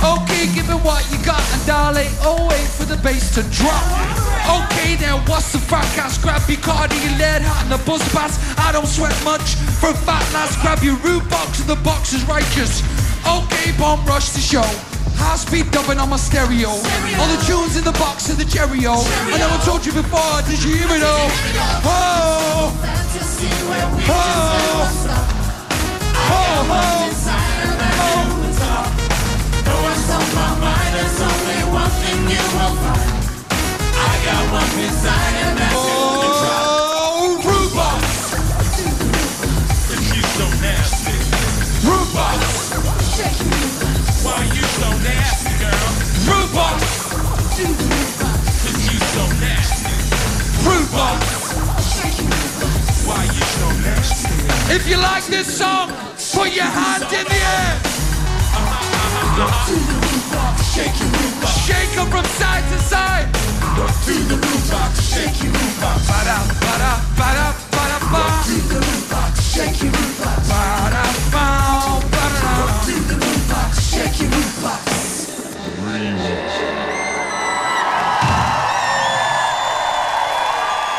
[0.01, 3.85] Okay, give it what you got, and darling, oh wait for the bass to drop.
[4.49, 6.17] Okay, then what's the fracas?
[6.17, 8.41] Grab your card, your lead hat, and the bus pass.
[8.57, 10.57] I don't sweat much for fat lass.
[10.61, 12.81] Grab your root box, and the box is righteous.
[13.21, 14.65] Okay, bomb rush the show.
[15.21, 16.69] High speed dubbing on my stereo.
[17.21, 18.97] All the tunes in the box of the Cheerio.
[18.97, 21.29] I know I told you before, did you hear me though?
[21.85, 22.73] Oh!
[24.09, 25.40] Oh!
[54.74, 57.74] If you like this song, put your hand in the air.
[60.72, 61.52] Shake your root box.
[61.66, 63.28] Shake 'em from side to side.
[64.06, 64.91] To the root box.
[65.12, 65.99] Shake your root box.
[66.10, 68.24] Ba-da, ba-da, ba-da, ba-da, ba.
[68.48, 69.34] The root box.
[69.53, 70.48] Shake your root box.
[70.52, 71.03] Ba-da,
[71.34, 71.45] ba,
[72.16, 72.52] ba-da.
[72.86, 73.72] To the root box.
[73.91, 74.84] Shake your root box.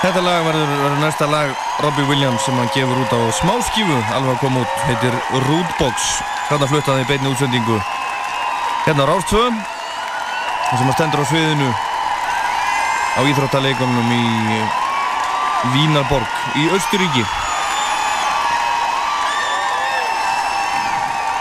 [0.02, 1.50] Þetta lag verður, verður næsta lag
[1.82, 5.14] Robbie Williams sem hann gefur út á smáskífu alveg að koma út, heitir
[5.48, 6.04] Rootbox.
[6.46, 7.78] Þarna fluttaði í beinni útsendingu.
[8.86, 11.70] Hérna á Rástfö sem hann stendur á sviðinu
[13.18, 14.22] á Íþróttaleikunum í
[15.74, 17.26] Vínarborg í Östuríki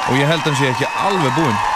[0.09, 1.70] og ég held hann sé ekki alveg búinn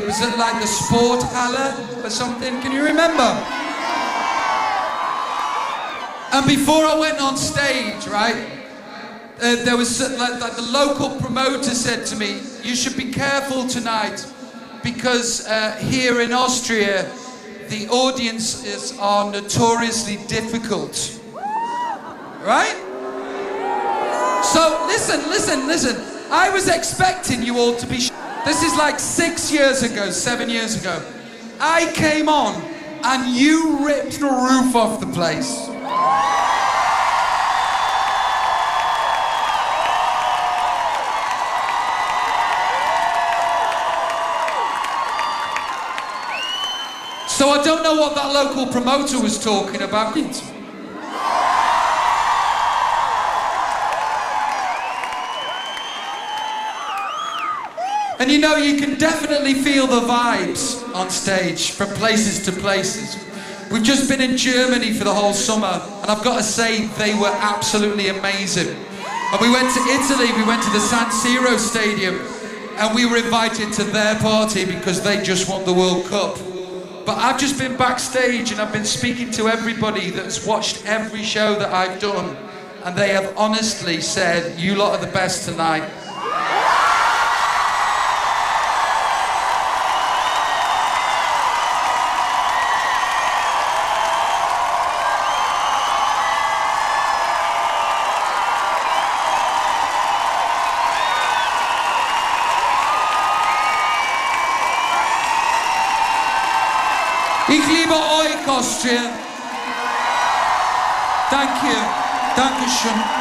[0.00, 2.58] It was like the Sporthalle or something.
[2.62, 3.36] Can you remember?
[6.32, 8.34] And before I went on stage, right,
[9.42, 13.12] uh, there was uh, like, like the local promoter said to me, "You should be
[13.12, 14.24] careful tonight
[14.82, 17.06] because uh, here in Austria,
[17.68, 21.20] the audiences are notoriously difficult."
[22.42, 22.78] Right?
[24.44, 25.96] So listen, listen, listen.
[26.32, 28.09] I was expecting you all to be
[28.44, 31.02] This is like six years ago, seven years ago.
[31.60, 32.60] I came on
[33.04, 35.66] and you ripped the roof off the place.
[47.40, 50.14] So I don't know what that local promoter was talking about.
[58.20, 63.16] And you know, you can definitely feel the vibes on stage from places to places.
[63.70, 67.14] We've just been in Germany for the whole summer, and I've got to say, they
[67.14, 68.76] were absolutely amazing.
[69.32, 72.20] And we went to Italy, we went to the San Siro Stadium,
[72.76, 76.36] and we were invited to their party because they just won the World Cup.
[77.06, 81.54] But I've just been backstage and I've been speaking to everybody that's watched every show
[81.54, 82.36] that I've done,
[82.84, 85.88] and they have honestly said, You lot are the best tonight.
[108.48, 109.02] Austria.
[111.30, 111.76] Thank you.
[112.36, 113.19] Dankeschön.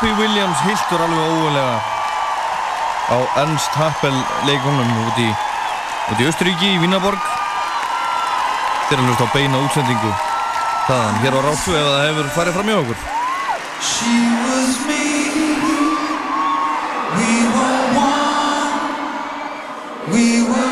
[0.00, 1.76] Robbie Williams hildur alveg ógulega
[3.12, 4.16] á Ernst Happel
[4.48, 5.26] leikonum út í,
[6.16, 7.20] í Östuríki í Vínaborg
[8.88, 10.12] þeir hlust á beina útsendingu
[10.86, 12.98] þaðan hér á Ráttú ef það hefur farið fram í okkur.
[13.90, 15.04] She was me.
[17.20, 18.80] We were one.
[20.16, 20.69] We were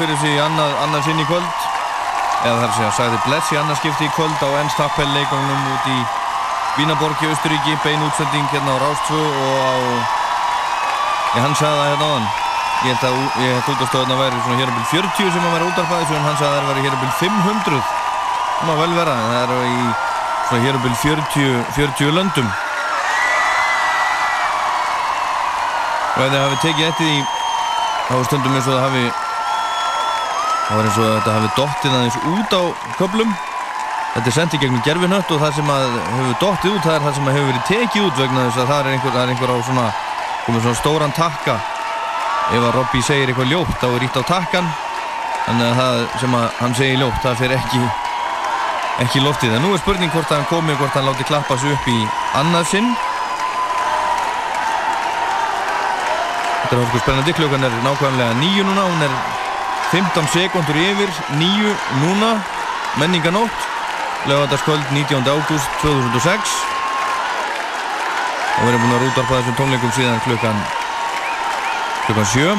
[0.00, 1.68] fyrir sig annað, annað sinn í kvöld.
[2.40, 5.64] Eða þar sé að sagði bless í annað skipti í kvöld á Ernst Happel leikonum
[5.74, 5.98] út í
[6.78, 9.74] Vínaborg í Östuríki bein útsending hérna á Rástvö og á
[11.36, 12.28] ég hann sagði það hérna áðan.
[12.80, 15.68] Ég held að ég held útastöðuna væri svona hér um byrj 40 sem að vera
[15.68, 17.82] útarpaði svo en hann sagði að það væri hér byrj 500
[18.60, 19.80] það má vel vera en það eru í
[20.48, 22.48] svona hér byrj 40, 40 löndum.
[26.14, 27.18] Og ef þið hafið tekið eftir því
[28.08, 29.04] þá er stundum eins og það hafi
[30.70, 32.62] það var eins og þetta hafi dottið aðeins út á
[33.00, 33.34] köplum
[34.14, 37.18] þetta er sendið gegnum gerfinött og það sem að hefur dottið út það er það
[37.18, 39.54] sem að hefur verið tekið út vegna þess að það er einhver, það er einhver
[39.54, 39.90] á svona
[40.46, 41.58] komið svona stóran takka.
[42.50, 44.70] Ef að Robby segir eitthvað ljótt þá er ítt á takkan.
[45.50, 47.82] Að það sem að hann segir ljótt það fer ekki
[49.04, 49.54] ekki loftið.
[49.56, 51.98] En nú er spurning hvort hann komi hvort hann láti klappa sig upp í
[52.40, 52.90] annað sinn.
[56.64, 59.14] Þetta er hálfur spennandi, klukkan er nákvæmlega nýju núna, hún er
[59.90, 62.38] 15 sekundur yfir, nýju núna,
[63.02, 63.50] menninganótt,
[64.26, 65.26] lögadaskvöld 19.
[65.26, 66.50] ágúst 2006
[68.60, 70.62] og við erum búin að rútarpa þessum tónleikum síðan klukkan
[72.06, 72.54] klukkan 7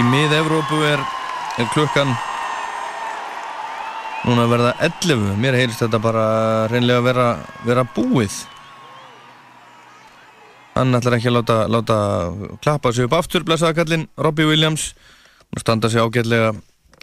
[0.00, 1.00] Í mið-Evrópu er,
[1.56, 2.12] er klukkan
[4.26, 6.24] núna að verða 11 mér heyrist þetta bara
[6.70, 7.28] reynlega vera,
[7.66, 8.34] vera búið.
[10.76, 11.96] Hann ætlar ekki að láta, láta
[12.62, 14.92] klappa sig upp aftur blessaðakallinn Robbie Williams.
[15.50, 16.52] Og standa sig ágætlega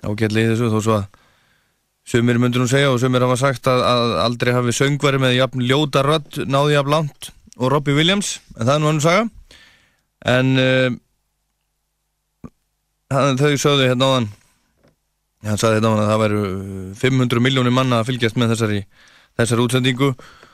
[0.06, 1.08] ágætlega í þessu þó svo að
[2.08, 5.66] sumir myndur nú segja og sumir hafa sagt að, að aldrei hafi söngvari með jafn
[5.68, 9.28] ljóta rödd náði jafn langt og Robbie Williams en það er nú hann saga.
[10.28, 10.90] En uh,
[13.14, 14.30] hann, þau sögðu hérna áðan hann
[15.56, 16.42] sagði þetta að það væru
[17.00, 18.80] 500 miljónir manna að fylgjast með þessari,
[19.40, 20.10] þessari útsendingu.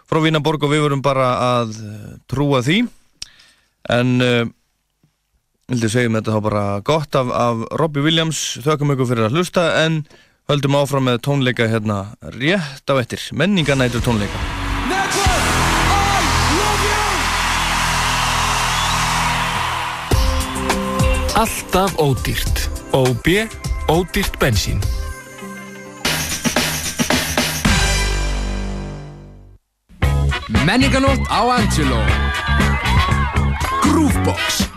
[0.09, 1.29] Frá Vínaborg og við vorum bara
[1.59, 2.83] að eh, trúa því.
[3.93, 4.43] En uh,
[5.71, 8.43] vildi segjum þetta þá bara gott af, af Robbie Williams.
[8.63, 10.03] Þökkum ykkur fyrir að hlusta en
[10.51, 12.03] höldum áfram með tónleika hérna
[12.35, 14.43] rétt á ettir, menninganætur tónleika.
[21.33, 23.27] Alltaf ódýrt OB
[23.87, 24.79] Ódýrt bensín.
[30.65, 31.97] Menninganótt á Angelo.
[33.81, 34.69] Groovebox.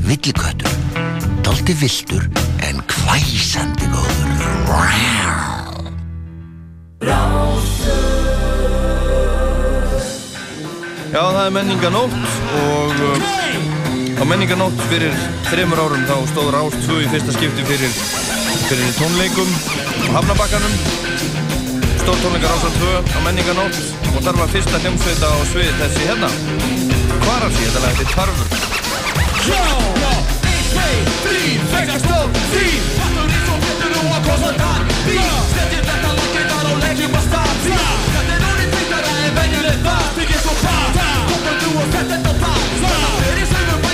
[0.00, 0.70] Villiköttur,
[1.42, 2.28] doldi viltur
[2.60, 4.32] en hvæsandi góður.
[7.00, 8.13] Rásur
[11.14, 12.14] Já, það er menninganótt
[12.58, 13.26] og uh,
[14.18, 15.12] á menninganótt fyrir
[15.46, 17.92] þreymur árum þá stóð Rás 2 í fyrsta skipti fyrir,
[18.64, 19.52] fyrir tónleikum
[20.10, 20.74] á Hafnabakkanum.
[22.00, 23.78] Stóð tónleikar Rásar 2 á menninganótt
[24.10, 26.32] og þar var fyrsta hljómsveita á svið þessi hérna.
[27.22, 28.58] Kvarasi, þetta lag heitir Tarfur.
[29.46, 29.62] Já,
[30.02, 30.12] já,
[30.50, 30.88] 1, 2,
[31.28, 31.44] 3,
[31.76, 32.66] fækka stóð, 3
[32.98, 35.22] Fattur eins og betur og að kosa það Bí,
[35.54, 38.13] setjum þetta lakkeitar og leggjum að stað þetta orðið
[39.44, 40.94] Senior left, figures will pop.
[41.28, 42.56] Couple duos, set at the pop.
[42.80, 43.20] Stop.
[43.28, 43.93] It is even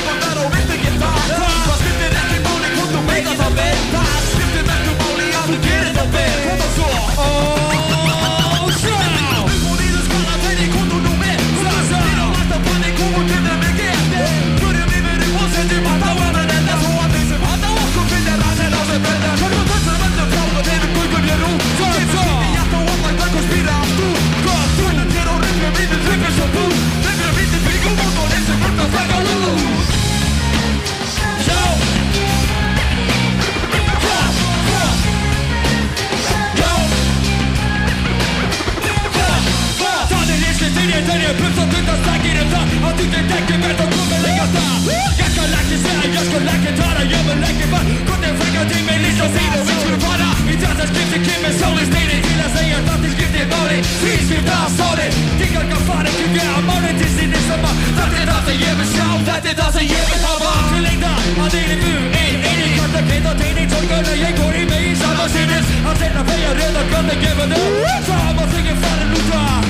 [50.94, 53.80] Kritikken med solen stener til deg sier at de skrifter dårlig.
[54.02, 55.18] Friskrift av solen.
[55.40, 58.86] Tinker kan faen ikke gjøre mannen til sine som har tatt det av seg hjemme
[58.92, 59.18] sjøl.
[59.30, 62.06] Dette tar seg hjemme fra bakfullengda av dine buer.
[62.52, 65.74] Enig katt og kvitt og tegning tolker når jeg går i meg i samme sinnes.
[65.88, 67.66] Han sender feier rød og grønne gevende.
[68.08, 69.69] Så han må synge faen luta.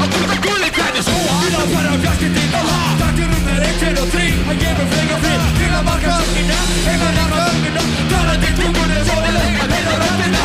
[0.00, 2.78] Að að þú það gulli hvernig svo að Til að fara á fjarskiptin og ha
[3.00, 6.16] Taktur um þær 1, 2 og 3 Að ég vil frega frið Til að marka
[6.20, 7.82] söngina Heima nærma söngina
[8.14, 10.44] Tala til tungunni Svo vil ég að heita röndina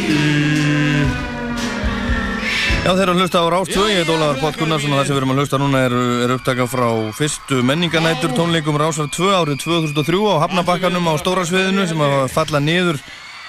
[2.81, 5.13] já þeir eru að hlusta á Rástvö, ég heit Ólafur Páll Gunnarsson og það sem
[5.13, 5.95] við erum að hlusta núna er,
[6.25, 12.01] er upptaka frá fyrstu menninganætur tónleikum Rásar 2 árið 2003 á Hafnabakkanum á Stórasviðinu sem
[12.01, 12.97] að falla niður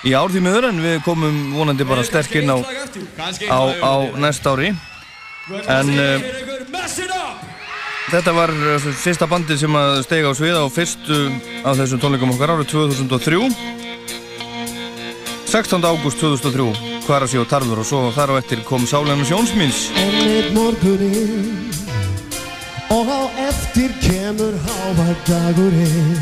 [0.04, 4.46] í ár því miður en við komum vonandi bara sterk inn á, á, á næst
[4.46, 4.74] ári.
[5.64, 6.28] En uh,
[8.12, 11.24] þetta var uh, fyrsta bandið sem að stega á svið á fyrstu
[11.64, 13.48] af þessum tónleikum okkar árið 2003
[15.52, 15.84] 16.
[15.84, 20.52] ágúst 2003 Kvarasi og Tarfur og svo þar á eftir kom Sáleina Sjónsmins Enn eitt
[20.54, 21.72] morguninn
[22.92, 26.20] Og á eftir kemur hávar dagurinn.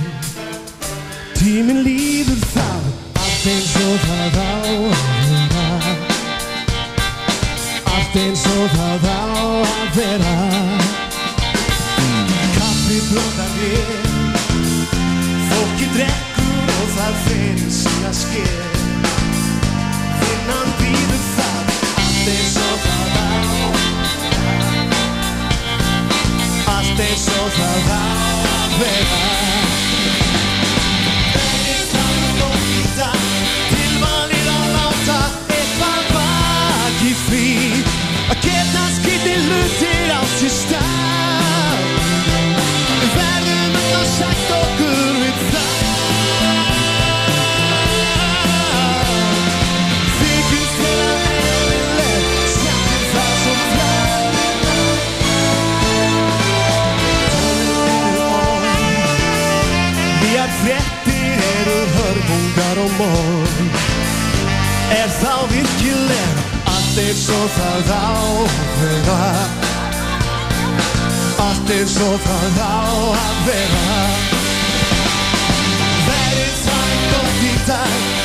[1.35, 2.85] Tíminn líður það
[3.19, 5.94] Allt eins og það á að vera.
[7.97, 9.23] Allt eins og það á
[9.66, 10.35] að vera.
[12.55, 13.94] Kaffi blóðar við
[15.51, 18.80] Fólki drekkur og það Vinnan býður það
[20.31, 23.31] Allt eins og það á
[26.74, 28.02] Allt eins og það á
[28.61, 29.59] að vera
[66.98, 69.18] eins og það á að vera.
[71.44, 72.80] Allt eins og það á
[73.20, 74.00] að vera.
[76.08, 78.19] Verið það gott í dag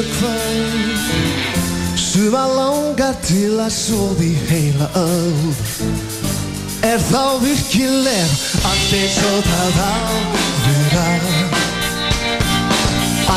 [0.00, 1.96] Síðan kemur kvöld.
[1.96, 5.54] Suma langar til að sofi heila öll
[6.82, 8.24] Er þá virkilega
[8.64, 11.08] allt eins og það á að vera?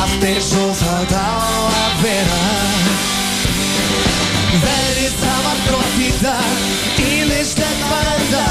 [0.00, 1.32] Allt eins og það á
[1.82, 2.40] að vera.
[4.64, 6.64] Verið það var gott í dag.
[7.04, 8.44] Ímislegt var enda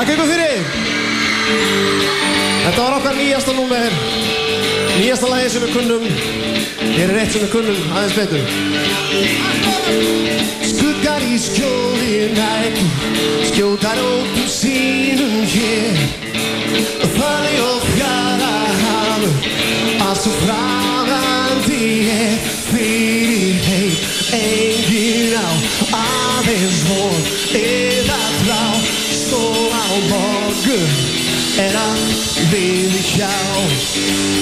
[0.00, 0.60] Það gengur fyrir.
[2.64, 3.96] Þetta var okkar nýjasta númer.
[4.96, 6.06] Nýjasta lagi sem við kunnum.
[6.80, 8.40] Hér er eitt sem við kunnum aðeins betur.
[10.70, 12.88] Skuggar í skjóli nætur
[13.50, 16.00] Skjótar út úr sínum hér.
[17.18, 19.36] Þannig og fjara hafur
[20.06, 22.38] Allt svo fragandi er
[22.70, 23.92] fyrir heim
[24.40, 25.48] Engin á
[26.00, 27.20] aðeins von
[27.60, 28.62] Eða þrá
[29.10, 29.69] Stó
[31.58, 34.39] and i'll be ik jou.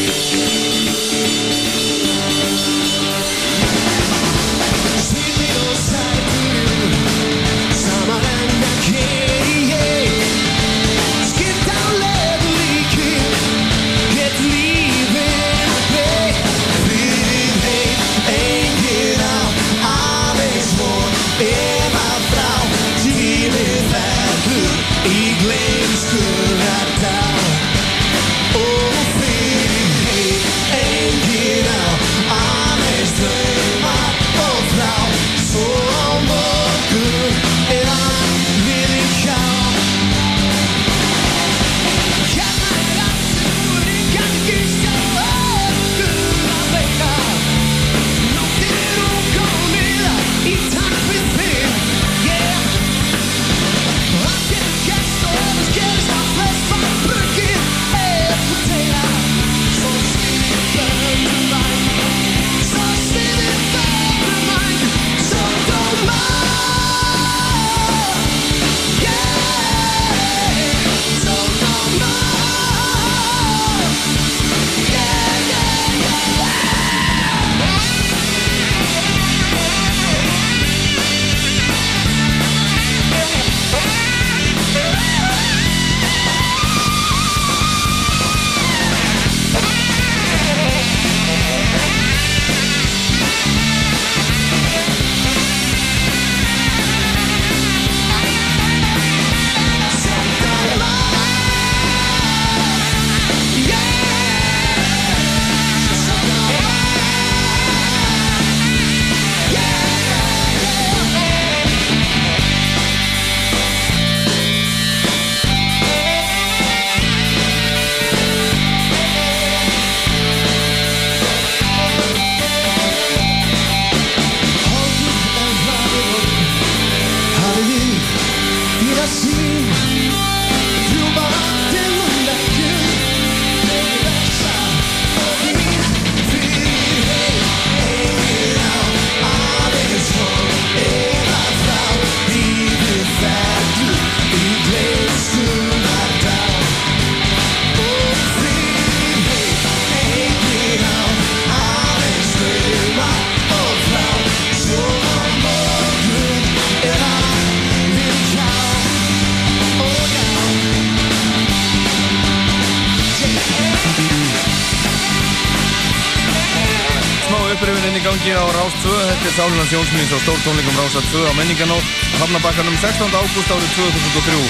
[169.49, 171.81] Sálinans Jónsmýns á stórtónleikum Rása 2 á menninganótt.
[172.21, 173.09] Hafnabakkanum 16.
[173.17, 174.45] ágúst árið 2003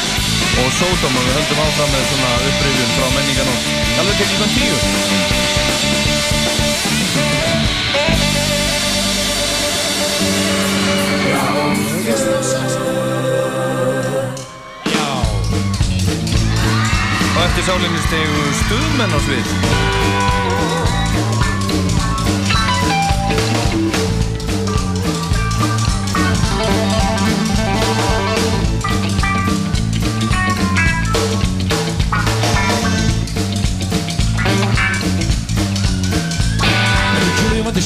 [0.59, 3.62] og Sódóm og við höldum áfram með svona upprýðum frá menninganótt.
[3.95, 4.59] Alveg til klukkan 10.
[17.39, 20.98] Og eftir sálinni stegu stuðmenn á svið.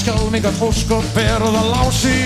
[0.02, 2.18] Skjálmingar ósköp er það lási.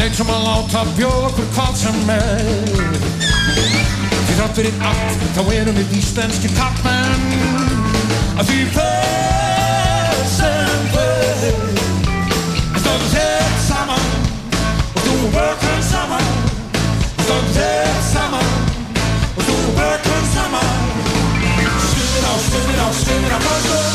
[0.00, 2.70] Einn sem að láta bjóða okkur hvað sem er.
[4.24, 7.26] Því þátt fyrir allt þá erum við íslenskir kappmenn
[8.40, 14.08] Að því fer sem fer Við stóðum þér saman
[14.80, 16.32] Og þú bökum saman.
[16.72, 18.50] Við stóðum þér saman
[19.36, 20.74] Og þú bökum saman.
[21.90, 23.89] Stundir á, stundir á, stundir á bökum Æra,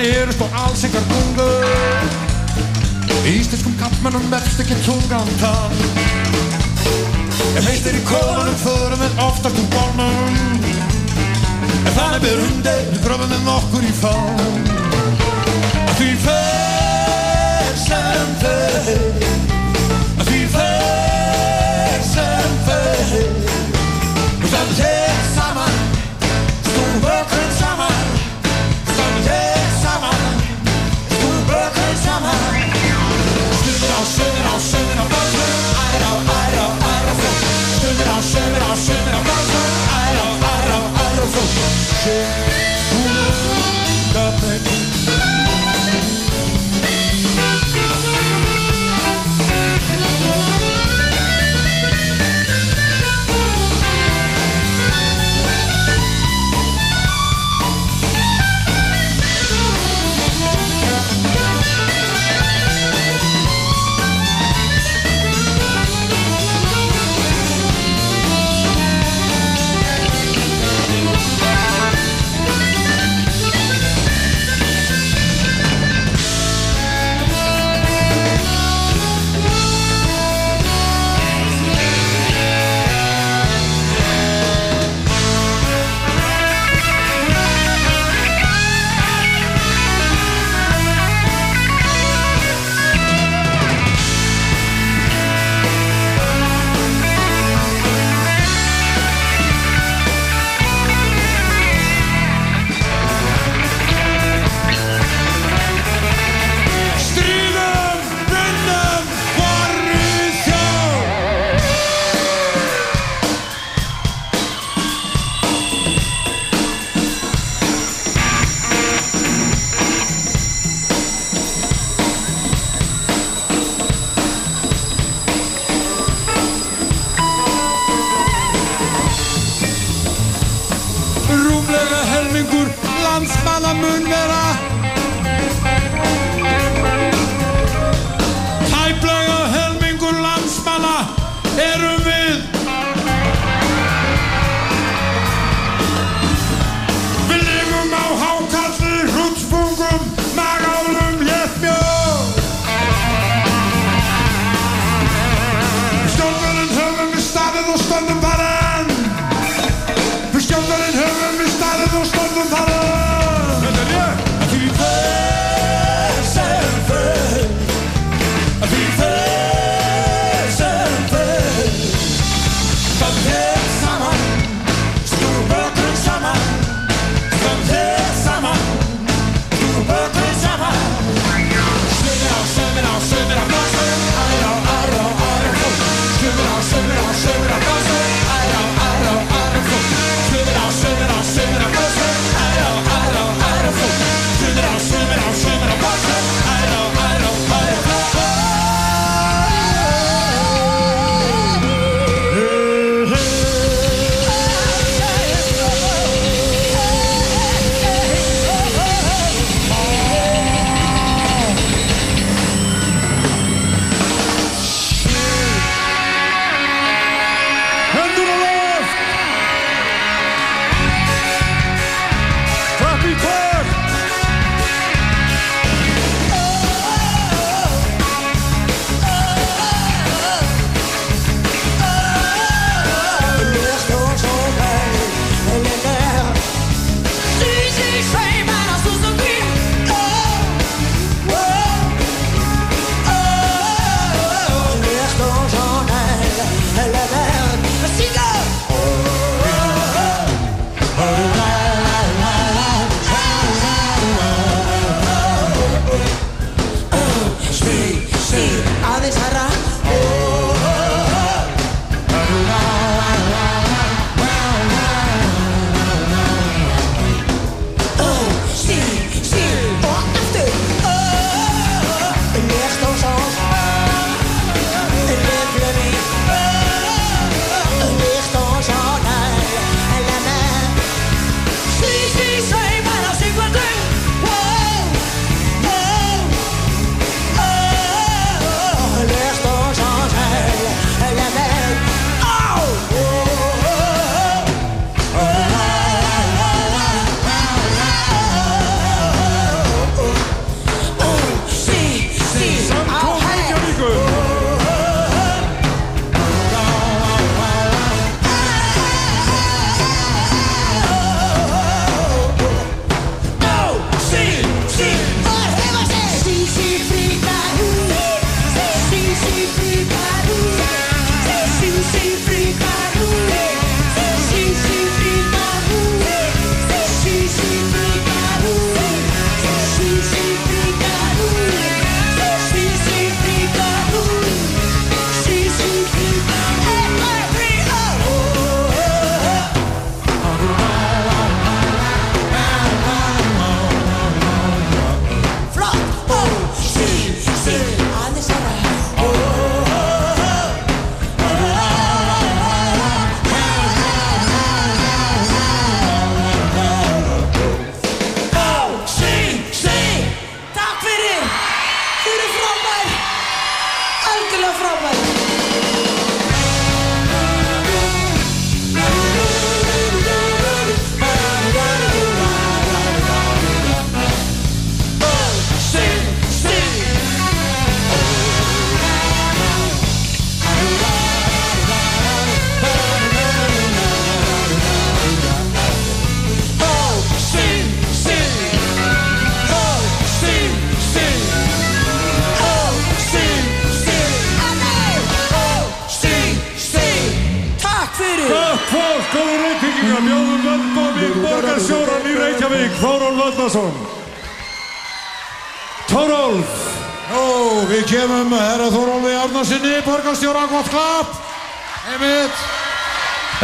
[0.00, 1.64] Kappmenn eru þó alls engar gungur
[3.28, 5.74] Íslenskum kappmennum vext ekki tungan tann
[7.66, 10.38] heitt er í kólanum förum við oftast úr bólnum.
[11.84, 14.56] En þannig við undir við gröfum við okkur í fann
[15.84, 18.88] Að því fer sem fer.
[20.16, 23.04] Að því fer sem fer.
[24.40, 25.76] Við stöndum hér saman
[26.70, 27.49] Stóðum bökum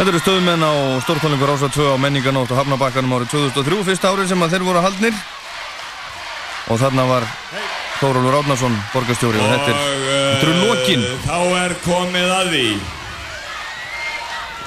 [0.07, 0.71] Þetta eru stöðumenn á
[1.03, 4.83] stórtónleikur Rása 2 á menninganótt og Hafnabakkanum árið 2003, fyrsta árið sem að þeir voru
[4.85, 5.17] haldnir.
[6.71, 7.25] Og þarna var
[7.99, 10.05] Þórólfur Árnarsson, borgarstjóri og þetta er,
[10.37, 11.03] eru lokin.
[11.03, 12.61] eh, Þá er komið að því.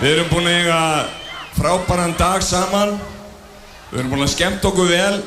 [0.02, 0.82] Við erum búin að eiga
[1.56, 2.94] frábæran dag saman.
[3.94, 5.22] Við erum búin að skemmt okkur vel.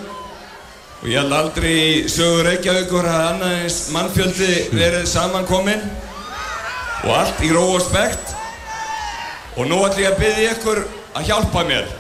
[1.02, 5.90] Og ég held aldrei sögur Reykjavíkur að annað eins mannfjöldi verið samankominn.
[7.02, 8.43] Og allt í ró og spekt.
[9.58, 10.80] Og nú ætlum ég að byggja ykkur
[11.14, 11.92] að hjálpa mér.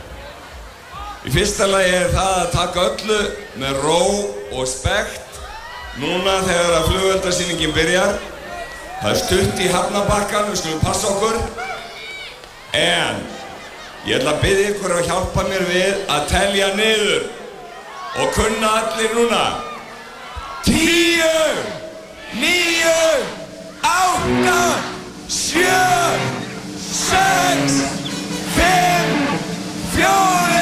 [1.23, 3.19] Í fyrsta lagi er það að taka öllu
[3.61, 3.99] með ró
[4.57, 5.37] og spekt.
[6.01, 8.17] Núna þegar að flugveldarsýningin byrjar.
[9.03, 11.37] Það er stutt í hafnabakkan, við skulum passa okkur.
[12.73, 13.21] En
[14.07, 17.29] ég ætla að byggja ykkur að hjálpa mér við að telja niður.
[18.23, 19.43] Og kunna allir núna.
[20.63, 21.31] Tíu,
[22.39, 22.97] níu,
[23.83, 24.59] átta,
[25.27, 26.42] sjö,
[26.93, 27.85] sechs,
[28.53, 29.39] fünf,
[29.95, 30.52] vier,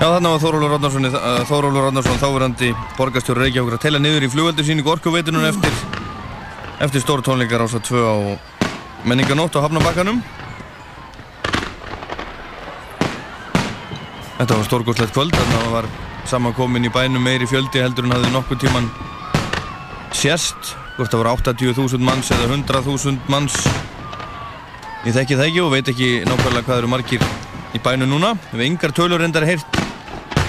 [0.00, 4.30] Já, þarna var Þórólfur Árnarsson, uh, Þórólfur Árnarsson, þáverandi borgarstjóri Reykjavíkur að tella niður í
[4.32, 5.74] flugveldusýningu orkuveitunum eftir,
[6.86, 8.16] eftir stóru tónleikar Rása 2 á
[9.04, 10.22] menninganótt á Hafnabakkanum.
[14.38, 15.88] Þetta var stórgóðslegt kvöld, þarna var
[16.32, 18.88] samankomin í bænum meiri fjöldi heldur en hafði nokkuð tíman
[20.16, 23.60] sérst, hvort það voru 80.000 manns eða 100.000 manns.
[25.04, 27.28] Ég þekki það ekki og veit ekki nákvæmlega hvað eru margir
[27.76, 28.32] í bænum núna.
[28.48, 29.79] Við hefum yngar tölur reyndar heyrt,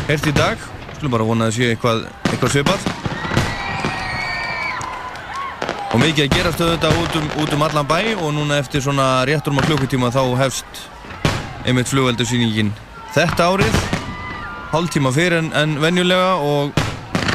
[0.08, 0.62] heyrt í dag.
[0.96, 2.86] Skulum bara vona að sé eitthvað, eitthvað svipað.
[5.92, 8.84] Og mikið að gera stöðu þetta út um, út um allan bæ og núna eftir
[8.84, 10.86] svona réttur um að klukkutíma þá hefst
[11.68, 12.72] einmitt flugveldusýningin
[13.16, 13.82] þetta árið.
[14.72, 16.72] Hálftíma fyrir en, en venjulega og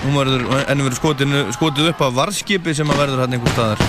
[0.07, 3.85] hún verður, enn verður skotið, skotið upp af varskipi sem að verður hérna einhver staðar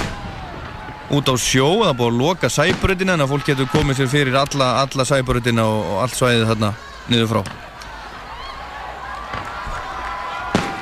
[1.15, 4.35] út á sjó, það búið að loka sæbröðina en að fólk getur komið sér fyrir
[4.41, 6.73] alla, alla sæbröðina og, allt svæðið þarna
[7.07, 7.66] niður frá.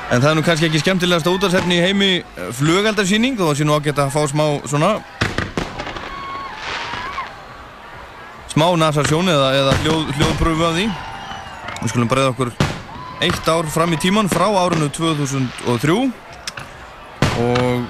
[0.06, 3.66] En það er nú kannski ekki skemmtilegast útarsefni í heimi eh, flugeldarsýning þó að sé
[3.66, 4.92] nú ágætt að fá smá svona
[8.52, 10.86] smá nasarsjón eða, eða hljóð, hljóðpröfu af því.
[11.80, 12.54] Við skulum breyða okkur
[13.26, 15.98] eitt ár fram í tíman frá árinu 2003
[17.42, 17.84] og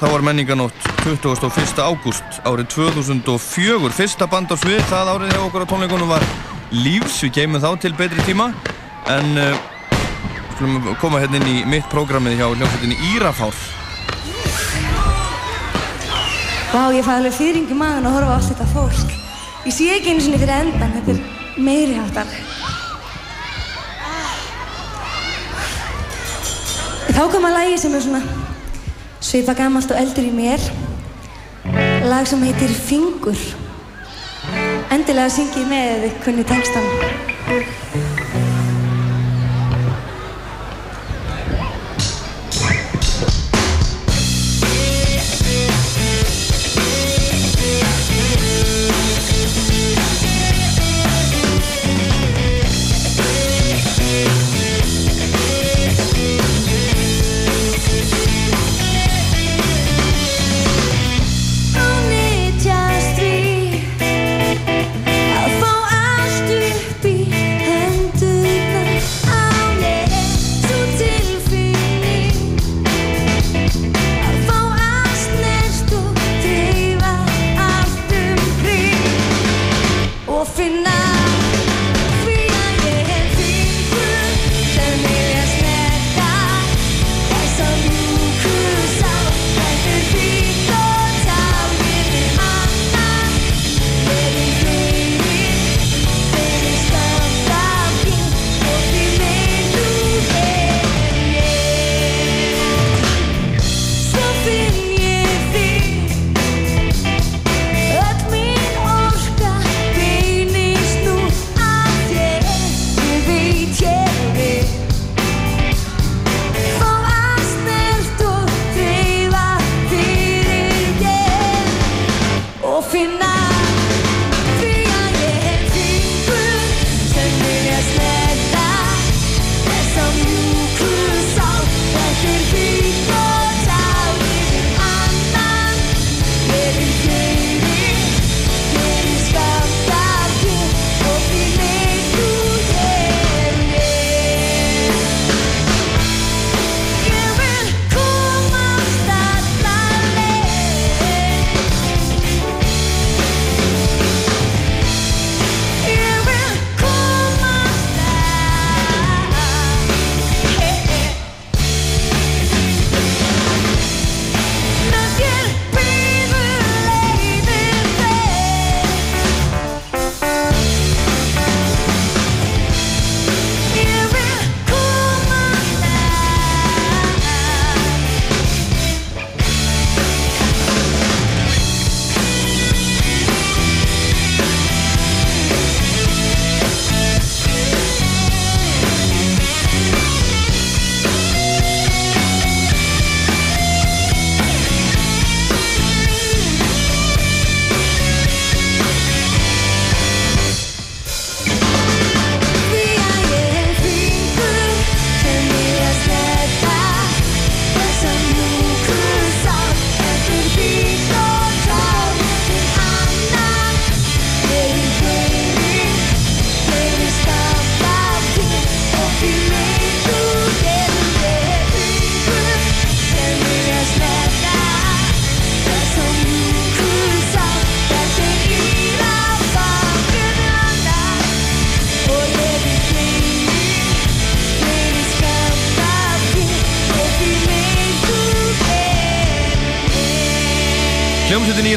[0.00, 1.84] þá var menninganótt 21.
[1.84, 6.26] ágúst árið 2004 fyrsta band á svið, það árið hjá okkur á tónleikunum var
[6.74, 8.50] Lífs, við geymum þá til betri tíma
[9.12, 9.75] en uh,
[10.56, 13.56] skulum koma hérna inn í mitt prógramið hjá hljómsveitinni Írafár
[16.72, 19.12] Vá, ég fæ alveg fyrring í maðun að horfa á allt þetta fólk.
[19.64, 22.32] Ég sé ekki einu sinni fyrir endan, þetta er meiri háttar.
[27.16, 28.20] Þá kom að lagi sem er svona
[29.24, 30.68] svipa gamalt og eldur í mér.
[32.10, 33.40] Lag sem heitir Fingur.
[34.92, 38.25] Endilega syngið með ef þið kunni textan.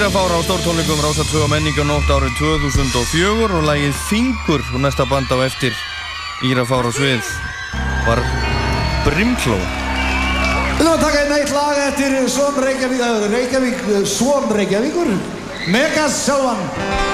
[0.09, 5.37] Írafára á stórtónleikum Rása 2 menninganótt árið 2004 og lægið Fingur og næsta band á
[5.45, 5.69] eftir
[6.41, 7.21] Írafára svið
[8.07, 8.17] var
[9.05, 9.59] Brimkló.
[9.61, 15.13] Við höfum að taka einn eitt lag eftir Svon Reykjavík, eh, Svon Reykjavíkur,
[15.69, 17.08] Megas sjálfan.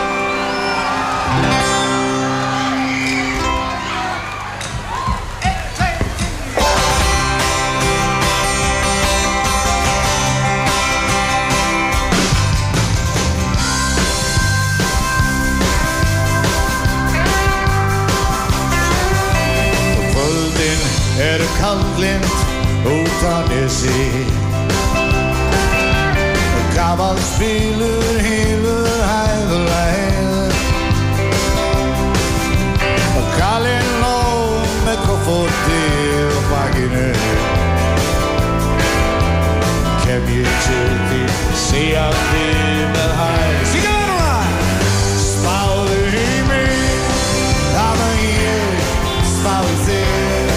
[41.76, 44.35] Segja þig með það núna!
[45.19, 47.10] Spáðu í mig,
[47.73, 48.85] það var ég.
[49.31, 50.53] Spáðu þig.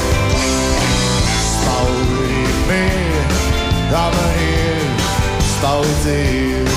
[1.48, 3.34] Spáðu í mig,
[3.90, 5.02] það var ég.
[5.56, 6.70] Spáðu þig.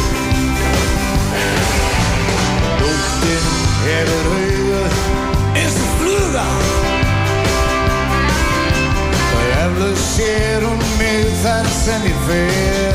[2.81, 3.45] Lúktin
[3.85, 4.97] hefur augur
[5.53, 6.47] eins og fluga.
[9.35, 12.90] Og eflaug sér hún mig þar sem ég fer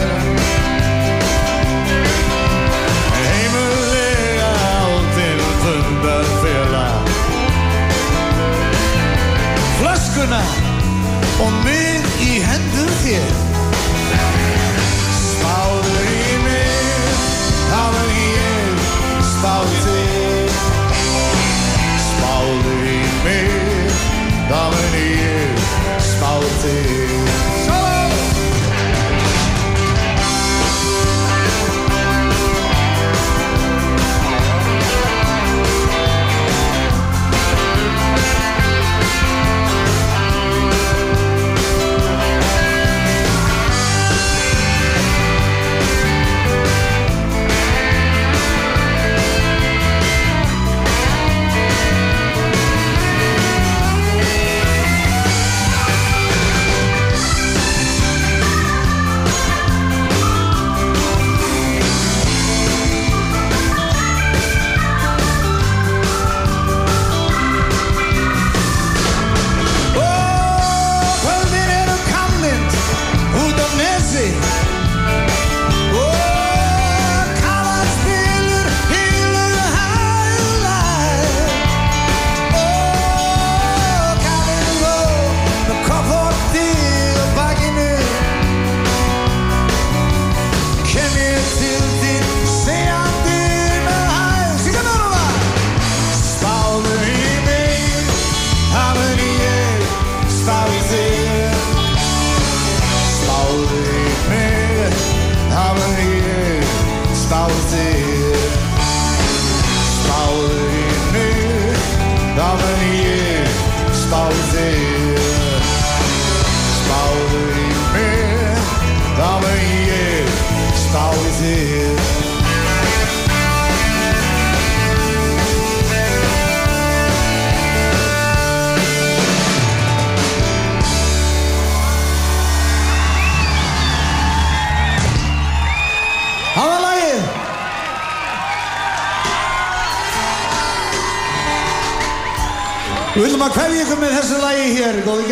[10.27, 10.43] Flöskuna
[11.45, 13.46] og mig í hendur þér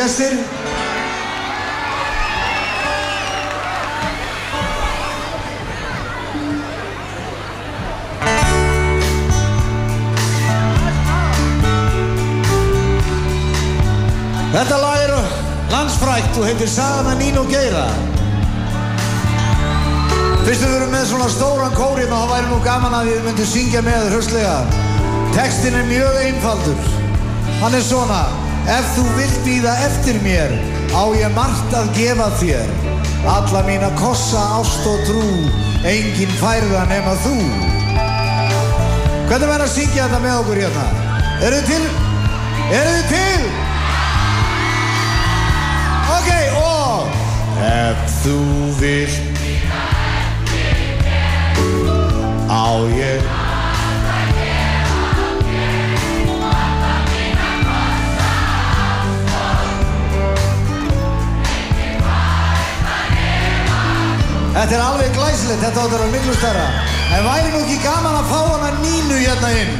[0.04, 0.34] gestir.
[14.54, 15.14] Þetta lag er
[15.72, 17.88] landsfrækt og heitir Sagan Nín og Geira.
[20.44, 23.52] Fyrst við erum með svona stóran kórinn og það væri nú gaman að við myndum
[23.56, 24.56] syngja með hraustlega.
[25.34, 26.88] Textin er mjög einfaldur.
[27.62, 28.24] Hann er svona
[28.64, 30.52] Ef þú vilt býða eftir mér
[30.96, 32.70] á ég margt að gefa þér
[33.28, 35.24] Alla mína kossa, ást og trú
[35.84, 37.34] Engin færða nema þú
[39.28, 40.86] Hvernig verður að syngja þetta með okkur hérna?
[41.44, 41.84] Eru þið til?
[42.80, 43.42] Eru þið til?
[46.16, 46.30] Ok,
[46.64, 47.04] og
[47.68, 48.40] Ef þú
[48.80, 49.32] vilt
[52.48, 52.64] á
[52.96, 53.43] ég
[64.54, 66.66] Þetta er alveg glæsilegt, þetta áttur að vera miklu stærra.
[67.16, 69.72] En væri nú ekki gaman að fá hana Nínu hérna inn?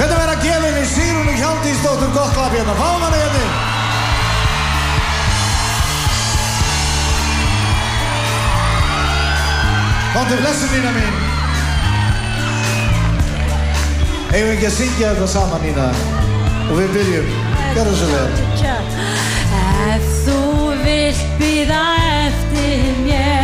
[0.00, 2.74] Hvernig verður að gefa henni Sigrúnu Hjaldísdóttur gott klapp hérna?
[2.74, 3.54] Fáum hana hérna inn.
[10.16, 11.14] Komdu blessu Nína mín.
[14.30, 15.86] Eigum við ekki að syngja þetta saman Nína?
[16.66, 17.30] Og við byrjum.
[17.78, 18.30] Gerðu svo vel.
[19.94, 20.40] Ef þú
[20.82, 21.84] vilt býða
[22.24, 23.39] eftir mér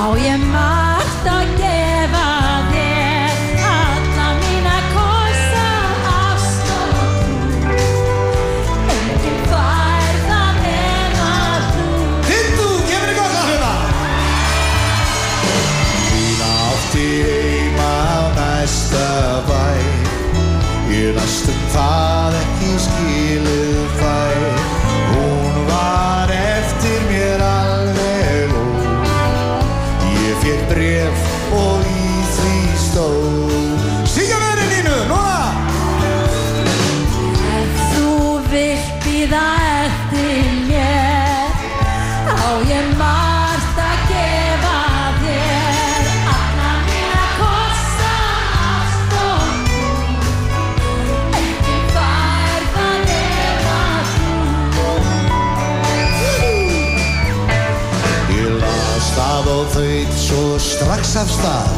[0.00, 2.28] Á ég margt að gefa
[2.70, 3.34] þér
[3.70, 5.66] Alla mína kossa
[6.08, 6.88] ást og
[7.20, 7.40] trú
[8.94, 11.34] Enginn fær það nema
[11.74, 11.84] þú
[12.30, 13.74] Tindu, gefur þig gott að hérna.
[16.08, 19.08] Þín átti heima á næsta
[19.50, 19.66] bæ
[20.96, 23.69] Ég næstum það ekki skilið
[61.20, 61.69] Love star.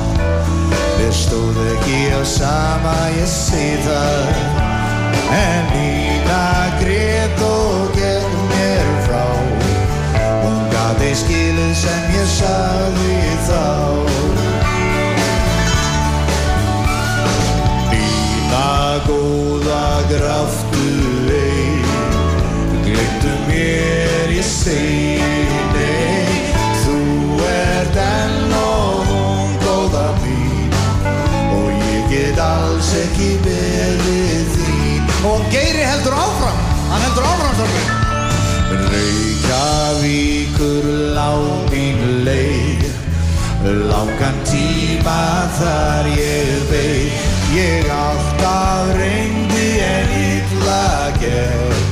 [45.60, 47.30] Þar ég beið.
[47.52, 50.84] Ég alltaf reyndi en illa
[51.20, 51.82] gerð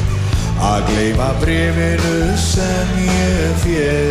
[0.60, 4.09] Að gleyma brefinu sem ég fér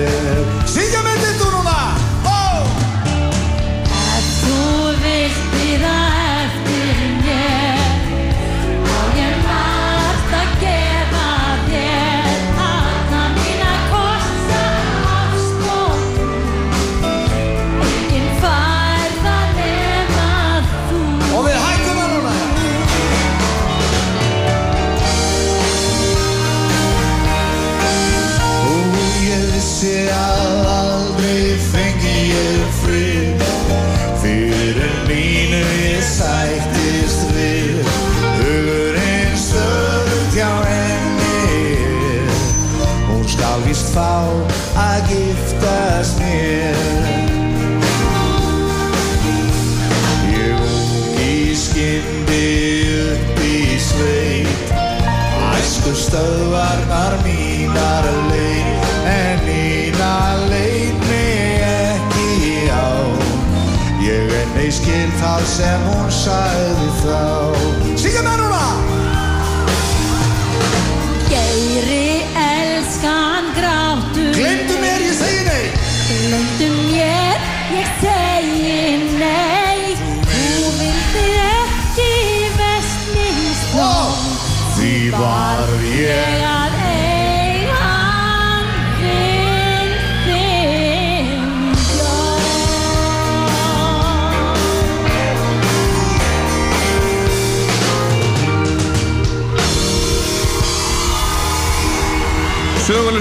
[65.49, 67.39] sem hún sagði þá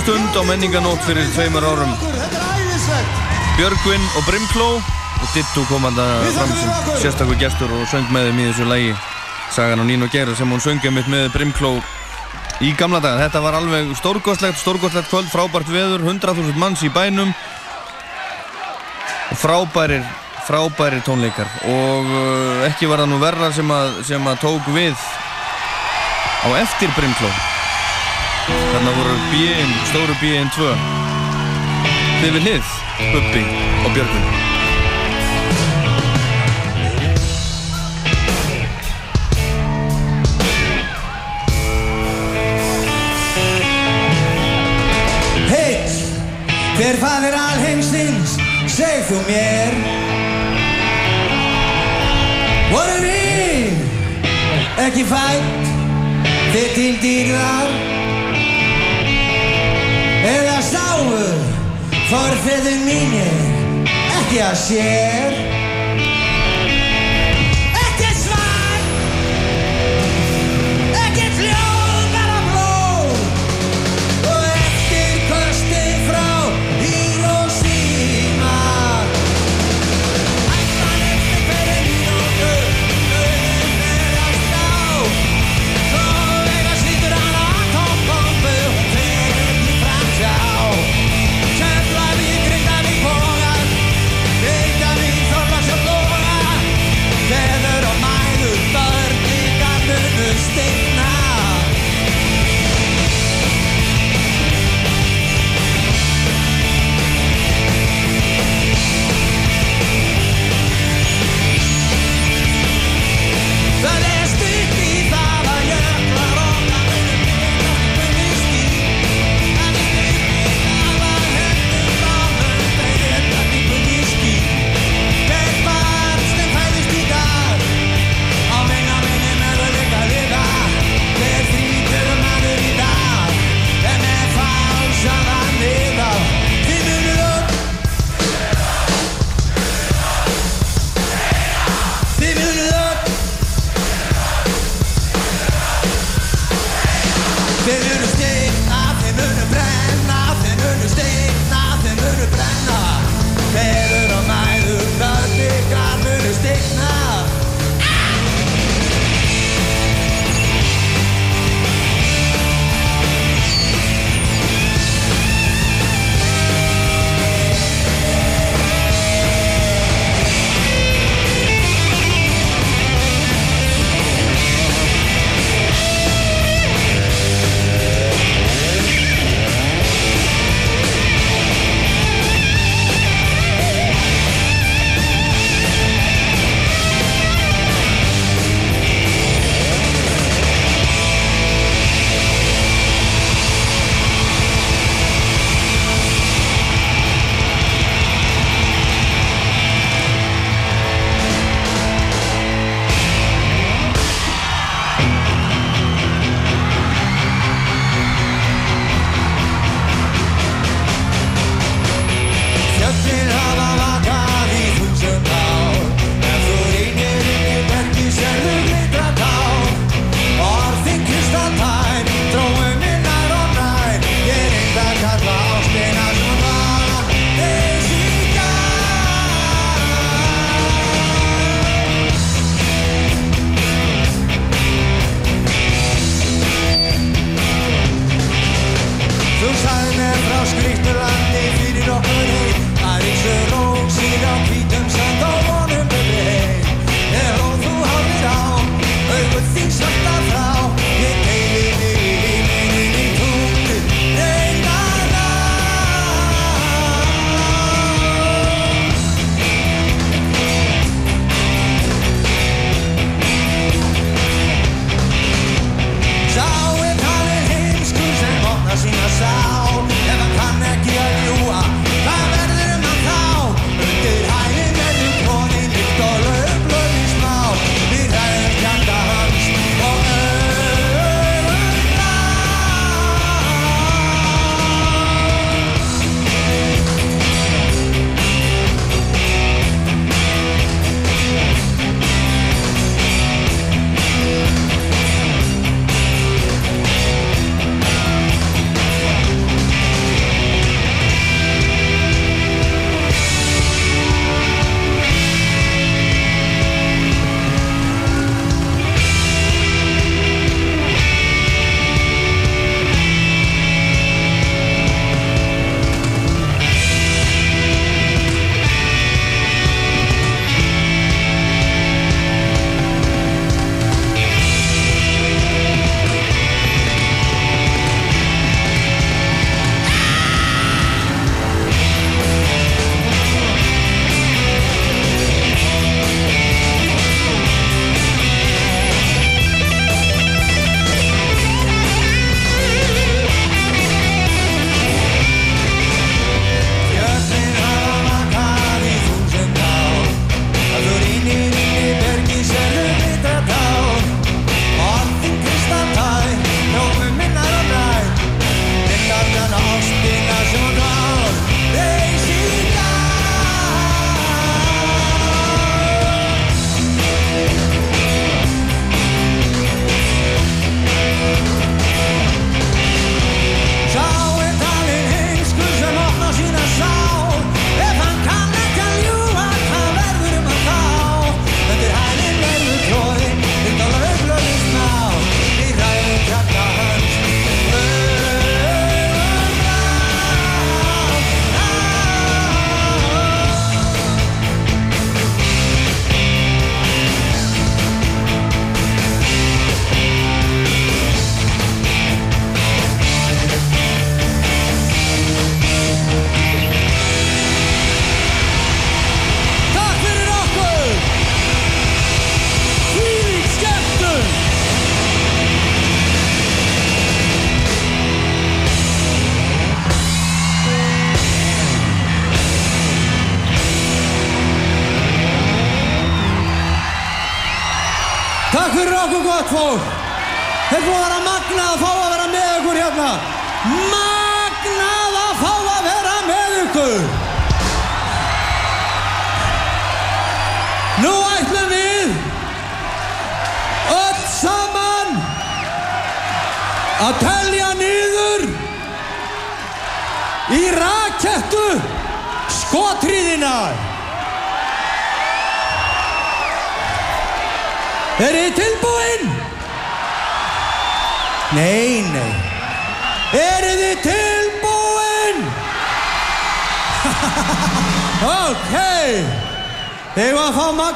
[0.08, 1.92] stund á menninganót fyrir tveimur árum.
[3.58, 4.68] Björgvin og Brimkló
[5.20, 6.70] og Dittu kom það fram sem
[7.02, 8.94] sérstakur gestur og söng með þeim í þessu lægi
[9.52, 11.74] Sagan á Nín og Geir sem hún söngið mitt með Brimkló
[12.64, 13.26] í gamla daga.
[13.26, 17.34] Þetta var alveg stórgóðslegt, stórgóðslegt kvöld, frábært veður, 100.000 manns í bænum
[19.28, 20.08] og frábærir,
[20.48, 24.96] frábærir tónleikar og uh, ekki var það nú verra sem að, sem að tók við
[26.48, 27.28] á eftir Brimkló.
[28.78, 30.66] Þarna voru B-in, stóru B-in 2
[32.20, 32.68] Þið við hlið,
[33.10, 33.40] Bubbi
[33.82, 34.28] og Björgvin.
[46.78, 48.38] Hver faðir alheimsins,
[48.70, 49.74] seg þú mér?
[52.70, 55.70] Vorum við ekki fætt
[56.54, 57.97] þið til dýrðar
[62.08, 63.38] forfeður mínir
[64.18, 65.47] ekki að sér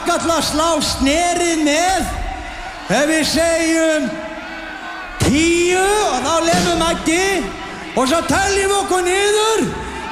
[0.06, 2.10] við að slá snerið með.
[2.92, 4.08] Ef við segjum
[5.22, 7.26] tíu og þá lefum Maggi
[7.96, 9.62] og svo teljum okkur niður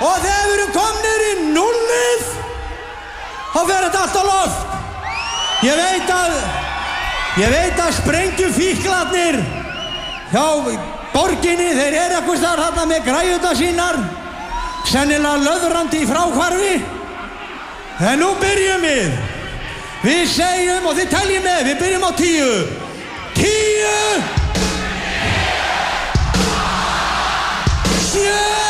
[0.00, 2.28] og þegar við erum komnir í nullið
[3.50, 4.78] þá fer þetta allt á loft.
[5.66, 6.36] Ég veit að
[7.40, 9.40] ég veit að sprengju fíklarnir
[10.30, 10.46] hjá
[11.12, 14.00] borginni þeir eru eitthvað starf hérna með græjuta sínar
[14.88, 16.72] sennilega löðrandi í frákvarfi
[18.00, 19.29] en nú byrjum við
[20.04, 22.52] við segjum og þið teljum með við byrjum á tíu.
[23.36, 23.98] Tíu!
[28.10, 28.69] Sjö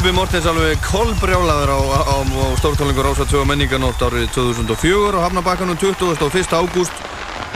[0.00, 5.28] Bubi Mortens alveg kolbrjálaður á, á, á, á stórtónlingur Rása 2 menninganótt árið 2004 á
[5.28, 6.16] Hafnabakkanum 21.
[6.56, 6.88] ágúst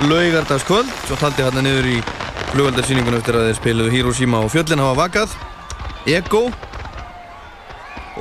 [0.05, 0.85] laugardagskvöld.
[1.09, 2.05] Svo taldi hérna niður í
[2.53, 5.33] flugöldarsýningun eftir að þeir spiluðu Hiroshima og fjöllin hafa vakað.
[6.05, 6.53] Ego.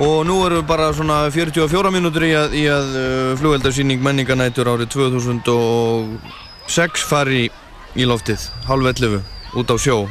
[0.00, 4.88] Og nú eru bara svona 44 mínútur í að, í að uh, flugöldarsýning menninganætur árið
[4.96, 7.52] 2006 fari
[7.92, 8.40] í loftið.
[8.72, 9.20] Halv 11
[9.52, 10.08] út á sjó.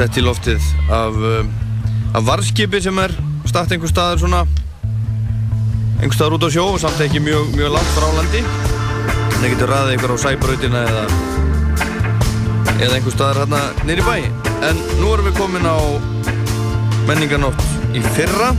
[0.00, 1.12] Sett í loftið af
[2.14, 3.14] af varskipi sem er
[3.48, 4.44] statt einhver staðar svona
[6.00, 8.42] einhver staðar út á sjó og samt ekki mjög, mjög langt frá landi.
[9.36, 11.04] Það getur ræðið einhver á sæbrautina eða
[12.76, 14.16] eða einhver staðar hérna nýri bæ?
[14.68, 15.76] En nú erum við komin á
[17.08, 17.64] menninganótt
[17.96, 18.52] í fyrra.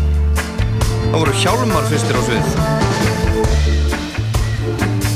[1.08, 2.48] Þá voru hjálmar fyrstir á svið.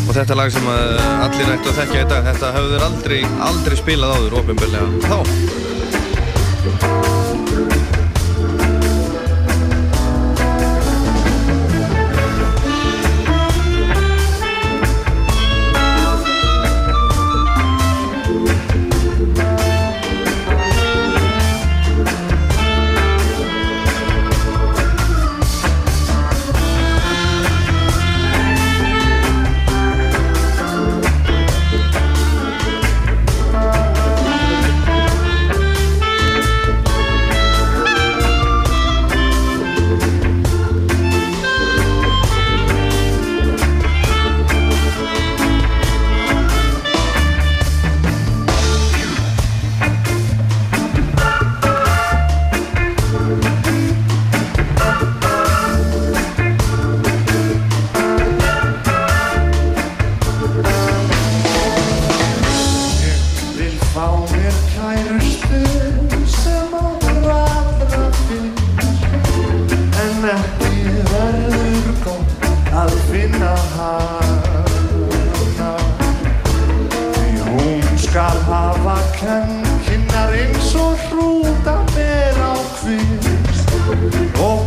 [0.08, 3.76] Og þetta lag sem allir ættu að þekkja í dag þetta hafðu þeir aldrei, aldrei
[3.80, 5.18] spilað áður ofinbörlega þá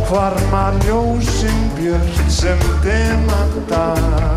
[0.09, 4.35] hvarma ljósin björt sem demandana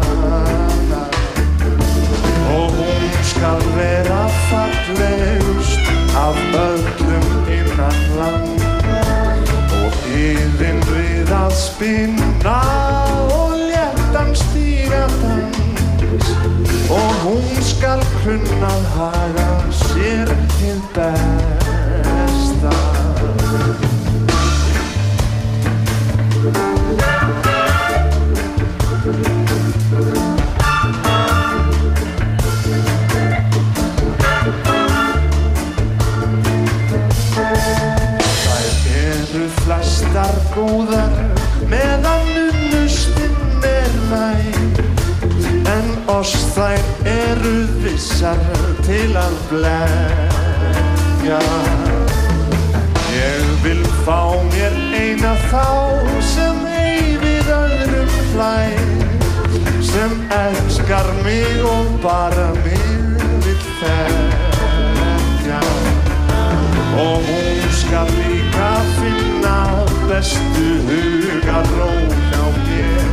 [2.56, 5.80] og hún skal vera fallegust
[6.16, 7.26] af öllum
[7.58, 8.62] innan land
[9.82, 12.60] og yfinn við að spinna
[13.36, 16.32] og léttan stíga dans.
[16.90, 19.50] Og hún skal kunna að haga
[19.84, 21.67] sér til besta
[40.58, 41.12] góðar
[41.70, 44.80] meðan unnustinn er næg
[45.70, 48.40] En oss þær eru vissar
[48.86, 51.42] til að blegja
[53.14, 54.20] Ég vil fá
[54.50, 55.68] mér eina þá
[56.32, 56.58] sem
[57.22, 58.80] við öðrum hlær
[59.88, 61.12] Sem elskar
[62.02, 62.88] bara mig
[63.46, 65.62] vill þekkja.
[66.98, 71.66] Og hún skal líka finna bestu hugar
[72.30, 73.08] hjá mér.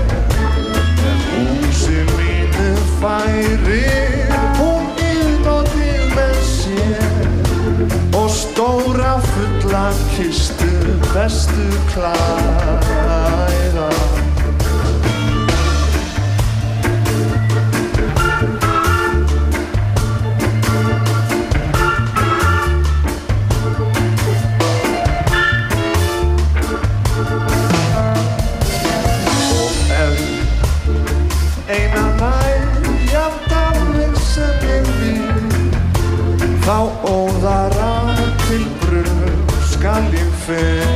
[1.10, 7.28] En hún sem mínu færir hún innótið með sér.
[8.16, 10.72] Og stóra fulla kistu
[11.12, 13.90] bestu klæða
[36.66, 37.92] þá óðara
[38.48, 40.95] til brunum skal ég feta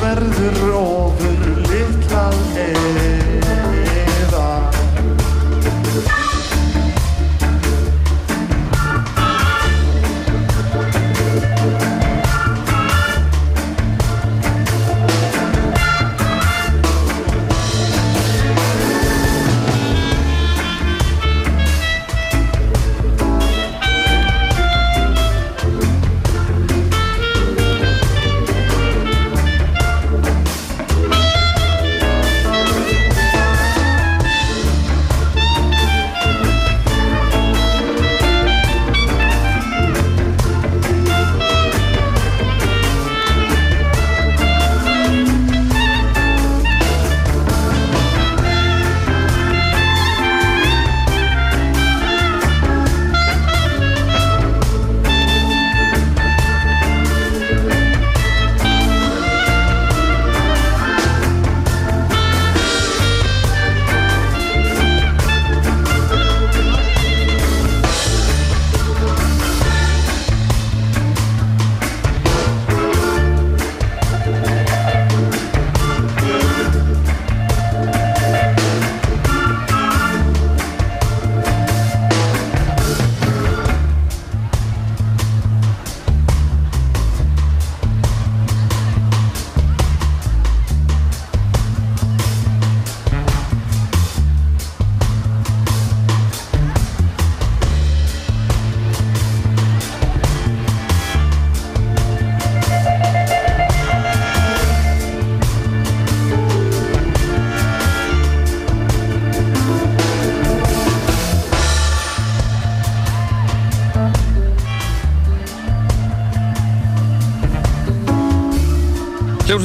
[0.00, 1.09] svärd dra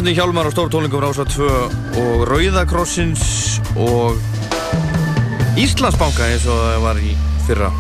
[0.06, 1.50] Hljómsveitin Hjálmar á stórtólingum Rása 2
[1.98, 4.22] og Rauðakrossins og
[5.58, 7.14] Íslandsbanka eins og það var í
[7.48, 7.72] fyrra.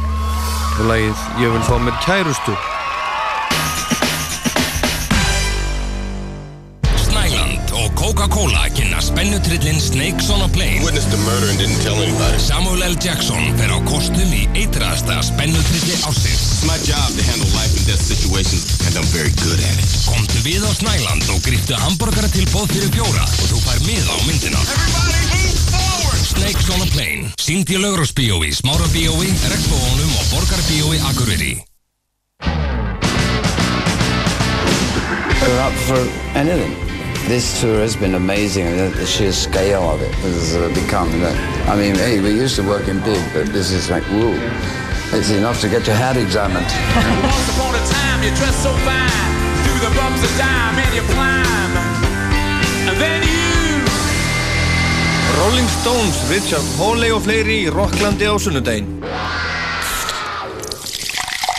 [0.79, 2.57] Og lagið Ég vil fá mér kærustu
[8.05, 12.37] Coca-Cola kynna spennutrillin Snakes on a Plane Witnessed the murder and didn't tell anybody.
[12.37, 12.93] Samuel L.
[13.01, 17.81] Jackson fer á kostum í eitraðasta spennutrilli ásins It's my job to handle life and
[17.89, 19.89] death situations, and I'm very good at it.
[20.05, 24.61] Komdu við á Snæland og gríptu hambúrgaratilbóð fyrir bjóra og þú fær miða á myndina
[26.29, 31.55] Snakes on a Plane Sýnd í Laugrósbíói, Smárabíói, Regnbónum og Borgarbíói Akureyri
[35.41, 36.01] We're up for
[36.37, 36.84] anything.
[37.27, 38.77] This tour has been amazing.
[38.77, 41.09] The, the sheer scale of it has uh, become.
[41.25, 41.33] That,
[41.67, 44.37] I mean, hey, we used to work in big, but this is like, whoa.
[45.09, 46.69] It's enough to get your head examined.
[47.25, 49.33] Once upon a time, you dressed so fine.
[49.65, 51.73] Through the bumps of dime and you climb.
[52.93, 53.81] And then you.
[55.41, 59.01] Rolling Stones, Richard Hawley og fleiri í Rocklandi á sunnudaginn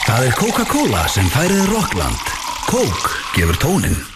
[0.07, 2.35] Það er Coca-Cola sem færið Rockland.
[2.70, 4.16] Coke gefur tónin.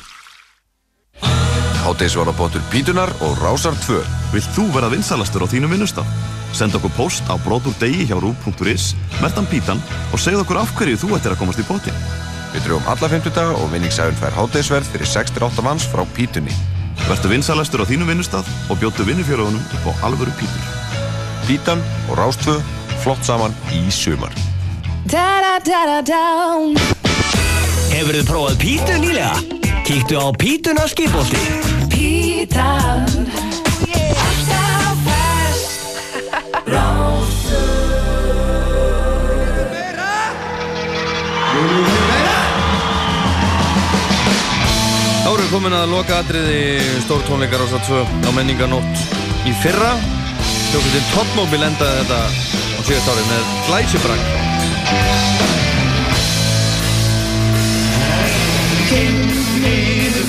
[1.91, 3.99] Hádeisvarabóttur Pítunar og Rásar 2.
[4.31, 6.07] Vilt þú vera vinsalastur á þínum vinnustaf?
[6.55, 9.83] Send okkur post á brotúrdegi hjá rú.is, mertan Pítan
[10.15, 11.91] og segð okkur af hverju þú ættir að komast í bóti.
[12.55, 16.55] Við drögum alla 50 daga og vinningsæðun fær hádeisverð fyrir 68 manns frá Pítunni.
[17.09, 20.71] Vertu vinsalastur á þínum vinnustaf og bjóttu vinnufjörðunum upp á alvöru Pítur.
[21.51, 22.61] Pítan og Rástvö
[23.03, 24.31] flott saman í sumar.
[27.91, 29.35] Hefur þið prófað pítu nýlega?
[29.83, 31.80] Kíktu á pítuna skipolti.
[45.51, 48.97] Komin að loka atriði stórtónleikar ásað 2 á menninganótt
[49.45, 49.93] í fyrra.
[50.71, 54.23] Hljókvöldin Totmobil endaði þetta á síðast árið með glæsibrak.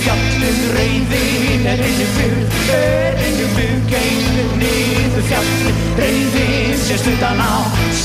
[0.01, 2.39] Fjallið reyðin er einu fyrr
[2.77, 7.53] Er einu fyrr gengið niður fjallið Reyðin sést utan á,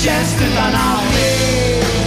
[0.01, 0.89] sést utan á.
[1.15, 2.06] mig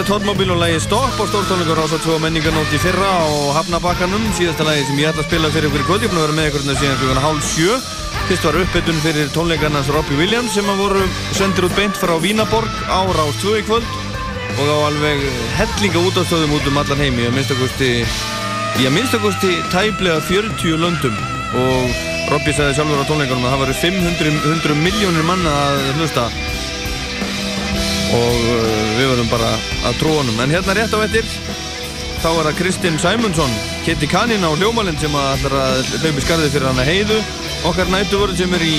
[0.00, 4.22] Er Totmobil og lagi Stopp á stórtónleikar ásað 2 á menninganótt í fyrra á Hafnabakkanum.
[4.32, 6.00] Síðasta lagi sem ég ætla að spila fyrir ykkur í kvöld.
[6.00, 7.74] Ég er búin að vera með ykkur hérna síðan klukkan hálf sjö.
[8.30, 11.02] Fyrst var uppbytun fyrir tónleikarnas Robbie Williams sem að voru
[11.36, 13.84] sendir út beint frá Vínaborg á Rás 2 í kvöld
[14.56, 15.20] og á alveg
[15.58, 17.36] hellinga útastöðum út um allan heimi í að
[18.96, 21.16] minnstakosti tæplega 40 löndum
[21.60, 21.92] og
[22.32, 26.30] Robbie sagði sjálfur á tónleikunum að það varu 500 100 miljónir manna að hlusta
[28.16, 29.50] og uh, við verðum bara
[29.88, 30.40] að trúa honum.
[30.42, 31.26] En hérna rétt á eftir
[32.20, 33.52] þá er það Kristinn Sæmundsson
[33.86, 37.18] Kitty Kanin á hljómalinn sem ætlar að hlaupi skarðið fyrir hann að heiðu.
[37.70, 38.76] Okkar nætuvörð sem er í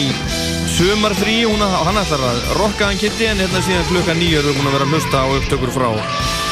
[0.75, 4.59] sumarfrí hún að, hann ætlar að rocka hann Kitty en hérna síðan klukka nýjur við
[4.59, 5.89] búin að vera að hlusta á upptökur frá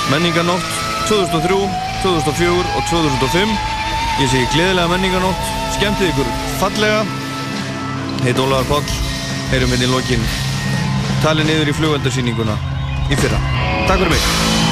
[0.09, 0.72] menninganótt
[1.09, 1.59] 2003,
[2.03, 3.53] 2004 og 2005
[4.24, 6.33] ég segi gleðilega menninganótt skemmtið ykkur
[6.64, 7.06] fallega.
[8.25, 8.98] Heit Ólaður Páll.
[9.53, 10.27] Heyrum við í lokin.
[11.24, 12.58] Talið niður í flugveldarsýninguna
[13.09, 13.41] í fyrra.
[13.88, 14.67] Takk fyrir mig.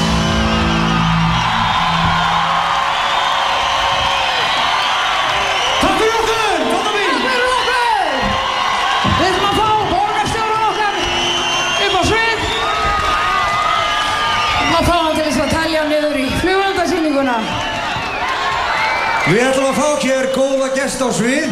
[19.28, 21.50] Við ætlum að fá hér góða gest á svið.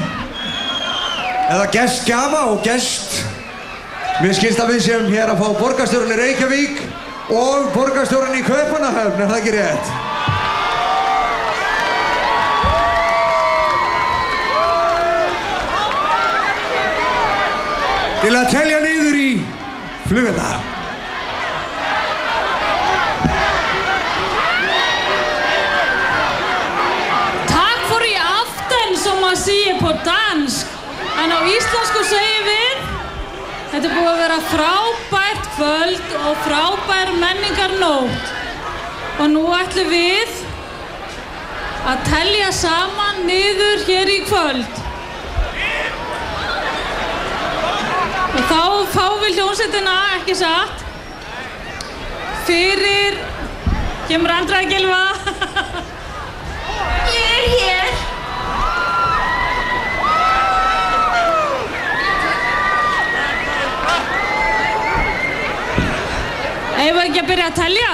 [1.52, 3.05] Eða gestgjafa og gest
[4.24, 6.78] Mér skilst að við séum hér að fá borgarstjórun í Reykjavík
[7.36, 9.90] og borgarstjórun í Kaupanahöfn, er það ekki rétt?
[18.24, 19.28] Til að telja niður í
[20.08, 20.75] flugvelda.
[36.26, 38.34] Og frábær menningarnótt.
[39.20, 40.32] Og nú ætlum við
[41.86, 44.82] að telja saman niður hér í kvöld.
[48.36, 48.64] Og þá
[48.96, 50.84] fáum við hljómsveitina, ekki satt,
[52.50, 53.22] fyrir,
[54.10, 55.06] kemur Andra Gilva.
[57.14, 57.76] Ég er hér.
[66.86, 66.94] Ég
[67.50, 67.94] að telja?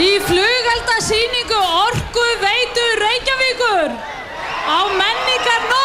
[0.00, 3.90] Í flugeldasýningu Orku Veitu Reykjavíkur
[4.64, 5.77] á menningar nótt.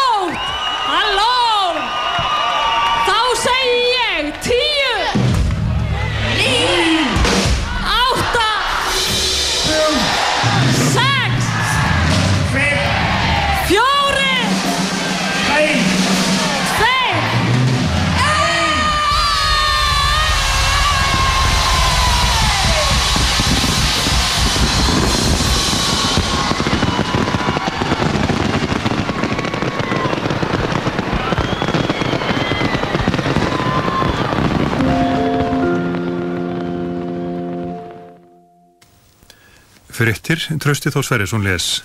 [39.94, 41.84] Frittir, Trausti Þó Sverrisson les.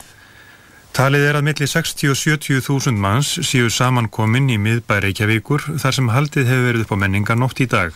[0.97, 5.97] Talið er að milli 60 og 70 þúsund manns séu samankomin í miðbæ Reykjavíkur þar
[5.99, 7.93] sem haldið hefur verið upp á menningarnótt í dag.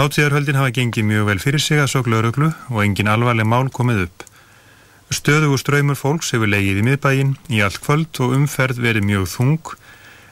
[0.00, 4.06] Hátíðarhöldin hafa gengið mjög vel fyrir sig að svo glöruglu og engin alvarleg mál komið
[4.06, 4.26] upp.
[5.12, 9.76] Stöðugu ströymur fólks hefur legið í miðbæin í allt kvöld og umferð verið mjög þung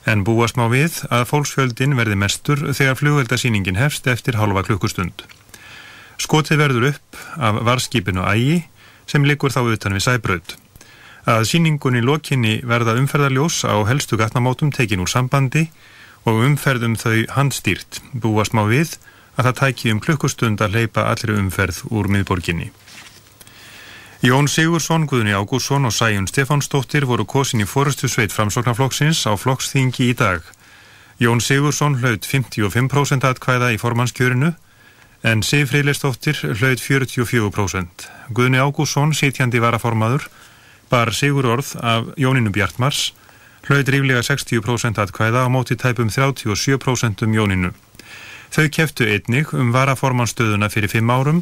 [0.09, 5.29] en búast má við að fólksfjöldin verði mestur þegar flugveldasýningin hefst eftir halva klukkustund.
[6.17, 8.63] Skotið verður upp af varskipinu Ægi
[9.07, 10.57] sem liggur þá utan við sæbraut.
[11.25, 15.71] Að síningunni lokinni verða umferðarljós á helstu gatnamótum tekin úr sambandi
[16.29, 18.99] og umferðum þau handstýrt búast má við
[19.37, 22.71] að það tæki um klukkustund að leipa allri umferð úr miðborginni.
[24.25, 30.07] Jón Sigursson, Guðni Ágúrsson og Sæjun Stefánsdóttir voru kosin í fórustu sveit framsóknarflokksins á flokksþingi
[30.09, 30.41] í dag.
[31.21, 34.55] Jón Sigursson hlaut 55% atkvæða í formannskjörinu
[35.25, 38.09] en Sif Freylistóttir hlaut 44%.
[38.37, 40.29] Guðni Ágúrsson, sitjandi varaformaður,
[40.93, 43.15] bar sigur orð af Jóninu Bjartmars,
[43.65, 47.73] hlaut ríflega 60% atkvæða á móti tæpum 37% um Jóninu.
[48.53, 51.41] Þau keftu einnig um varaformannstöðuna fyrir fimm árum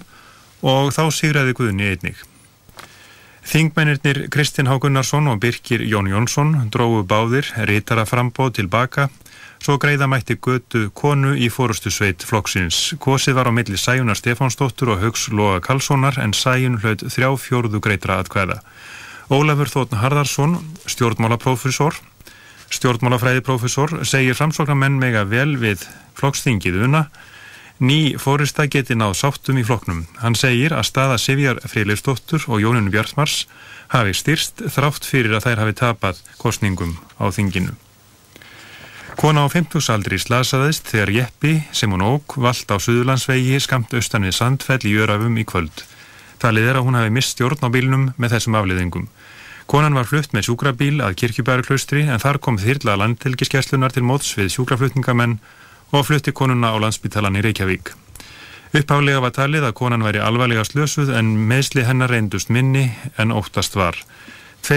[0.63, 2.23] og þá sigraði Guðni einnig.
[3.43, 4.79] Þingmennirnir Kristinn H.
[4.79, 9.09] Gunnarsson og Birkir Jón Jónsson dróðu báðir rítara frambóð tilbaka
[9.63, 12.97] svo greiða mætti götu konu í fórustu sveit flokksins.
[12.99, 17.79] Kosið var á milli Sæjunar Stefánsdóttur og Haugs Loga Karlssonar en Sæjun hlaut þrjá fjórðu
[17.85, 18.59] greitra atkvæða.
[19.31, 20.57] Ólafur Þóttn Harðarsson,
[20.91, 21.95] stjórnmálaprófessor,
[22.75, 25.87] stjórnmálafræðiprófessor, segir framsóknarmenn mega vel við
[26.19, 27.07] flokksþingið una
[27.83, 30.05] ný fórista geti náð sáttum í flokknum.
[30.23, 33.47] Hann segir að staða Sivjar Freyleifsdóttur og Jóninu Bjartmars
[33.95, 37.79] hafi styrst þrátt fyrir að þær hafi tapað kostningum á þinginu.
[39.17, 44.25] Kona á 50 aldri slasaðist þegar Jeppi sem hún óg vald á Suðurlandsvegi skamt austan
[44.25, 45.85] við Sandfell í Jörafum í kvöld.
[46.43, 49.09] Talið er að hún hafi mist stjórn á bílnum með þessum afliðingum.
[49.71, 54.51] Konan var flutt með sjúkrabíl að kirkjubæruklaustri en þar kom þyrla landhelgiskeslunar til móts við
[54.57, 55.39] sjúkraflutningamenn
[55.93, 57.93] og flutti konuna á landsbytalan í Reykjavík.
[58.73, 62.89] Upphálega var talið að konan væri alvarlega slösuð en meðsli hennar reyndust minni
[63.21, 63.99] en óttast var.